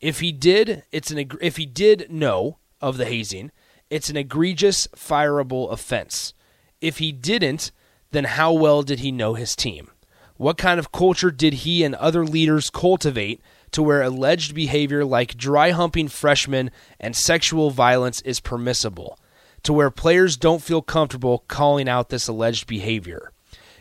If 0.00 0.20
he 0.20 0.32
did, 0.32 0.84
it's 0.92 1.10
an 1.10 1.30
if 1.40 1.56
he 1.56 1.66
did 1.66 2.10
know 2.10 2.58
of 2.80 2.96
the 2.96 3.04
hazing, 3.04 3.52
it's 3.90 4.08
an 4.08 4.16
egregious 4.16 4.86
fireable 4.88 5.70
offense. 5.70 6.32
If 6.80 6.98
he 6.98 7.12
didn't, 7.12 7.70
then 8.10 8.24
how 8.24 8.52
well 8.52 8.82
did 8.82 9.00
he 9.00 9.12
know 9.12 9.34
his 9.34 9.54
team? 9.54 9.90
What 10.36 10.56
kind 10.56 10.80
of 10.80 10.90
culture 10.90 11.30
did 11.30 11.52
he 11.52 11.84
and 11.84 11.94
other 11.96 12.24
leaders 12.24 12.70
cultivate 12.70 13.42
to 13.72 13.82
where 13.82 14.00
alleged 14.00 14.54
behavior 14.54 15.04
like 15.04 15.36
dry 15.36 15.70
humping 15.70 16.08
freshmen 16.08 16.70
and 16.98 17.14
sexual 17.14 17.70
violence 17.70 18.22
is 18.22 18.40
permissible? 18.40 19.18
To 19.64 19.74
where 19.74 19.90
players 19.90 20.38
don't 20.38 20.62
feel 20.62 20.80
comfortable 20.80 21.44
calling 21.46 21.90
out 21.90 22.08
this 22.08 22.26
alleged 22.26 22.66
behavior? 22.66 23.32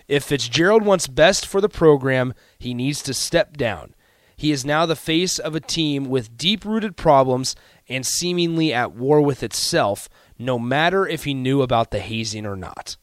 If 0.09 0.25
Fitzgerald 0.25 0.83
wants 0.83 1.07
best 1.07 1.45
for 1.45 1.61
the 1.61 1.69
program, 1.69 2.33
he 2.57 2.73
needs 2.73 3.01
to 3.03 3.13
step 3.13 3.55
down. 3.55 3.95
He 4.39 4.53
is 4.53 4.63
now 4.63 4.85
the 4.85 4.95
face 4.95 5.37
of 5.37 5.53
a 5.53 5.59
team 5.59 6.05
with 6.05 6.37
deep 6.37 6.63
rooted 6.63 6.95
problems 6.95 7.57
and 7.89 8.05
seemingly 8.05 8.73
at 8.73 8.93
war 8.93 9.19
with 9.19 9.43
itself, 9.43 10.07
no 10.37 10.57
matter 10.57 11.05
if 11.05 11.25
he 11.25 11.33
knew 11.33 11.61
about 11.61 11.91
the 11.91 11.99
hazing 11.99 12.45
or 12.45 12.55
not. 12.55 12.95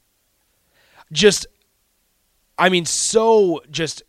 Just, 1.12 1.46
I 2.56 2.70
mean, 2.70 2.86
so 2.86 3.60
just 3.70 4.02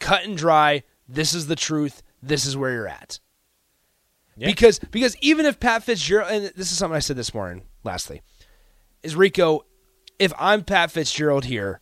cut 0.00 0.24
and 0.24 0.36
dry. 0.36 0.82
This 1.08 1.34
is 1.34 1.46
the 1.46 1.54
truth. 1.54 2.02
This 2.20 2.44
is 2.44 2.56
where 2.56 2.72
you're 2.72 2.88
at. 2.88 3.20
Yeah. 4.36 4.48
Because 4.48 4.80
because 4.80 5.16
even 5.20 5.46
if 5.46 5.60
Pat 5.60 5.84
Fitzgerald 5.84 6.32
and 6.32 6.46
this 6.56 6.72
is 6.72 6.78
something 6.78 6.96
I 6.96 6.98
said 6.98 7.14
this 7.14 7.32
morning, 7.32 7.62
lastly, 7.84 8.22
is 9.04 9.14
Rico, 9.14 9.66
if 10.18 10.32
I'm 10.36 10.64
Pat 10.64 10.90
Fitzgerald 10.90 11.44
here 11.44 11.80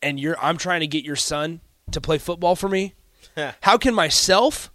and 0.00 0.20
you're 0.20 0.38
I'm 0.40 0.56
trying 0.56 0.82
to 0.82 0.86
get 0.86 1.04
your 1.04 1.16
son 1.16 1.62
to 1.90 2.00
play 2.00 2.18
football 2.18 2.54
for 2.54 2.68
me, 2.68 2.94
how 3.62 3.76
can 3.78 3.94
myself 3.94 4.70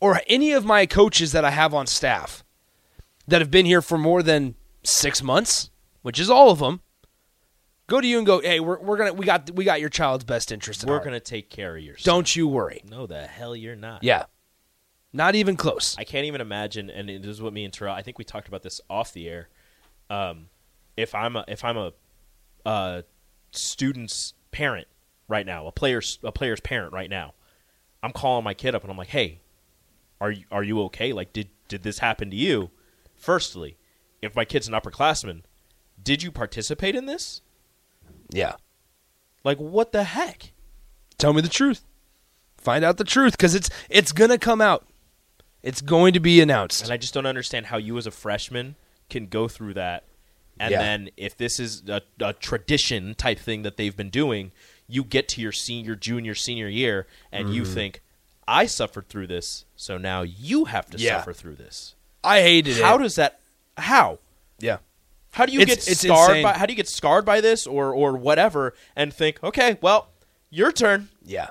or 0.00 0.20
any 0.26 0.52
of 0.52 0.64
my 0.64 0.86
coaches 0.86 1.32
that 1.32 1.44
I 1.44 1.50
have 1.50 1.74
on 1.74 1.86
staff 1.86 2.44
that 3.28 3.40
have 3.40 3.50
been 3.50 3.66
here 3.66 3.82
for 3.82 3.98
more 3.98 4.22
than 4.22 4.54
six 4.82 5.22
months, 5.22 5.70
which 6.02 6.18
is 6.18 6.30
all 6.30 6.50
of 6.50 6.58
them, 6.58 6.80
go 7.86 8.00
to 8.00 8.06
you 8.06 8.18
and 8.18 8.26
go, 8.26 8.40
hey, 8.40 8.60
we're, 8.60 8.78
we're 8.80 8.96
gonna 8.96 9.12
we 9.12 9.26
got 9.26 9.50
we 9.50 9.64
got 9.64 9.80
your 9.80 9.90
child's 9.90 10.24
best 10.24 10.50
interest. 10.50 10.82
In 10.82 10.88
We're 10.88 10.96
heart. 10.96 11.04
gonna 11.04 11.20
take 11.20 11.50
care 11.50 11.76
of 11.76 11.82
your. 11.82 11.96
Don't 12.02 12.34
you 12.34 12.48
worry. 12.48 12.82
No, 12.88 13.06
the 13.06 13.26
hell 13.26 13.54
you're 13.54 13.76
not. 13.76 14.02
Yeah, 14.02 14.24
not 15.12 15.34
even 15.34 15.56
close. 15.56 15.96
I 15.98 16.04
can't 16.04 16.24
even 16.24 16.40
imagine, 16.40 16.88
and 16.88 17.08
this 17.08 17.26
is 17.26 17.42
what 17.42 17.52
me 17.52 17.64
and 17.64 17.72
Terrell. 17.72 17.94
I 17.94 18.02
think 18.02 18.18
we 18.18 18.24
talked 18.24 18.48
about 18.48 18.62
this 18.62 18.80
off 18.88 19.12
the 19.12 19.28
air. 19.28 19.48
Um, 20.08 20.46
if 20.96 21.14
I'm 21.14 21.36
a 21.36 21.44
if 21.46 21.64
I'm 21.64 21.76
a, 21.76 21.92
uh 22.64 23.02
student's 23.52 24.34
parent 24.50 24.86
right 25.28 25.44
now, 25.44 25.66
a 25.66 25.72
player's 25.72 26.18
a 26.22 26.32
player's 26.32 26.60
parent 26.60 26.92
right 26.92 27.10
now, 27.10 27.34
I'm 28.02 28.12
calling 28.12 28.44
my 28.44 28.54
kid 28.54 28.74
up 28.74 28.82
and 28.82 28.90
I'm 28.90 28.96
like, 28.98 29.08
hey, 29.08 29.40
are 30.20 30.30
you 30.30 30.44
are 30.50 30.62
you 30.62 30.80
okay? 30.84 31.12
Like, 31.12 31.32
did 31.32 31.48
did 31.68 31.82
this 31.82 31.98
happen 31.98 32.30
to 32.30 32.36
you? 32.36 32.70
Firstly, 33.16 33.76
if 34.22 34.34
my 34.34 34.44
kid's 34.44 34.68
an 34.68 34.74
upperclassman, 34.74 35.42
did 36.02 36.22
you 36.22 36.30
participate 36.30 36.94
in 36.94 37.06
this? 37.06 37.42
Yeah, 38.32 38.54
Like, 39.44 39.58
what 39.58 39.92
the 39.92 40.04
heck? 40.04 40.52
tell 41.18 41.32
me 41.32 41.40
the 41.42 41.48
truth. 41.48 41.84
Find 42.56 42.84
out 42.84 42.96
the 42.96 43.04
truth 43.04 43.32
because 43.32 43.54
it's 43.54 43.68
it's 43.88 44.12
gonna 44.12 44.38
come 44.38 44.60
out. 44.60 44.86
It's 45.62 45.80
going 45.82 46.14
to 46.14 46.20
be 46.20 46.40
announced. 46.40 46.82
And 46.82 46.92
I 46.92 46.96
just 46.96 47.12
don't 47.12 47.26
understand 47.26 47.66
how 47.66 47.76
you, 47.76 47.98
as 47.98 48.06
a 48.06 48.10
freshman, 48.10 48.76
can 49.10 49.26
go 49.26 49.46
through 49.48 49.74
that. 49.74 50.04
And 50.58 50.72
Yeah. 50.72 50.78
then, 50.78 51.10
if 51.18 51.36
this 51.36 51.58
is 51.60 51.82
a, 51.88 52.00
a 52.20 52.32
tradition 52.32 53.14
type 53.14 53.38
thing 53.38 53.62
that 53.62 53.76
they've 53.76 53.96
been 53.96 54.08
doing, 54.10 54.52
you 54.90 55.04
get 55.04 55.28
to 55.30 55.40
your 55.40 55.52
senior, 55.52 55.94
junior, 55.96 56.34
senior 56.34 56.68
year, 56.68 57.06
and 57.32 57.54
you 57.54 57.62
Mm-hmm. 57.62 57.74
think, 57.74 58.02
I 58.48 58.66
suffered 58.66 59.08
through 59.08 59.28
this, 59.28 59.64
so 59.76 59.96
now 59.98 60.22
you 60.22 60.64
have 60.66 60.86
to 60.90 60.98
Yeah. 60.98 61.18
suffer 61.18 61.32
through 61.32 61.56
this. 61.56 61.94
I 62.24 62.40
hated 62.42 62.76
it. 62.78 62.82
How 62.82 62.98
does 62.98 63.14
that? 63.16 63.40
How? 63.78 64.18
yeah? 64.58 64.78
How 65.32 65.46
do 65.46 65.52
you 65.52 65.60
It's- 65.60 65.84
get 65.84 65.88
it's 65.92 66.00
scarred 66.00 66.30
insane. 66.30 66.42
by? 66.42 66.52
How 66.54 66.66
do 66.66 66.72
you 66.72 66.76
get 66.76 66.88
scarred 66.88 67.24
by 67.24 67.40
this, 67.40 67.66
or 67.66 67.94
or 67.94 68.16
whatever, 68.16 68.74
and 68.96 69.14
think, 69.14 69.42
okay, 69.44 69.78
well, 69.80 70.08
your 70.50 70.72
turn. 70.72 71.08
Yeah. 71.24 71.50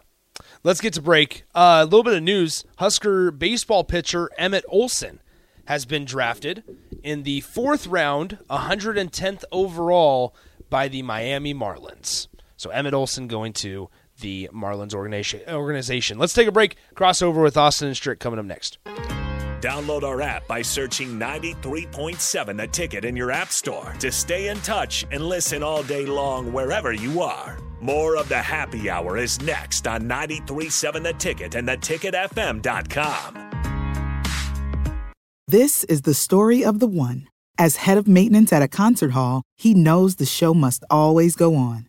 Let's 0.63 0.81
get 0.81 0.93
to 0.93 1.01
break. 1.01 1.43
Uh, 1.55 1.79
a 1.81 1.85
little 1.85 2.03
bit 2.03 2.13
of 2.15 2.23
news. 2.23 2.65
Husker 2.77 3.31
baseball 3.31 3.85
pitcher 3.85 4.29
Emmett 4.37 4.65
Olson 4.67 5.21
has 5.65 5.85
been 5.85 6.03
drafted 6.03 6.63
in 7.03 7.23
the 7.23 7.39
fourth 7.41 7.87
round, 7.87 8.39
110th 8.49 9.45
overall 9.51 10.35
by 10.69 10.87
the 10.89 11.01
Miami 11.01 11.53
Marlins. 11.53 12.27
So 12.59 12.69
Emmett 12.71 12.93
Olson 12.93 13.29
going 13.29 13.53
to 13.53 13.89
the 14.19 14.49
Marlins 14.53 14.93
organization. 14.93 15.39
organization. 15.47 16.17
Let's 16.17 16.33
take 16.33 16.49
a 16.49 16.51
break. 16.51 16.75
Crossover 16.93 17.41
with 17.41 17.55
Austin 17.55 17.87
and 17.87 17.95
Strick 17.95 18.19
coming 18.19 18.37
up 18.37 18.45
next. 18.45 18.79
Download 19.61 20.03
our 20.03 20.21
app 20.21 20.45
by 20.45 20.61
searching 20.61 21.17
93.7 21.17 22.57
The 22.57 22.67
Ticket 22.67 23.05
in 23.05 23.15
your 23.15 23.31
app 23.31 23.53
store 23.53 23.95
to 23.99 24.11
stay 24.11 24.49
in 24.49 24.57
touch 24.57 25.05
and 25.09 25.23
listen 25.23 25.63
all 25.63 25.83
day 25.83 26.05
long 26.05 26.51
wherever 26.51 26.91
you 26.91 27.21
are. 27.21 27.57
More 27.79 28.17
of 28.17 28.27
the 28.27 28.41
happy 28.41 28.89
hour 28.89 29.17
is 29.17 29.39
next 29.41 29.87
on 29.87 30.01
93.7 30.01 31.01
The 31.01 31.13
Ticket 31.13 31.55
and 31.55 31.65
theticketfm.com. 31.65 33.45
This 35.47 35.85
is 35.85 36.01
the 36.01 36.13
story 36.13 36.65
of 36.65 36.79
the 36.81 36.87
one. 36.87 37.29
As 37.57 37.77
head 37.77 37.97
of 37.97 38.05
maintenance 38.05 38.51
at 38.51 38.61
a 38.61 38.67
concert 38.67 39.11
hall, 39.11 39.43
he 39.55 39.73
knows 39.73 40.17
the 40.17 40.25
show 40.25 40.53
must 40.53 40.83
always 40.89 41.37
go 41.37 41.55
on. 41.55 41.88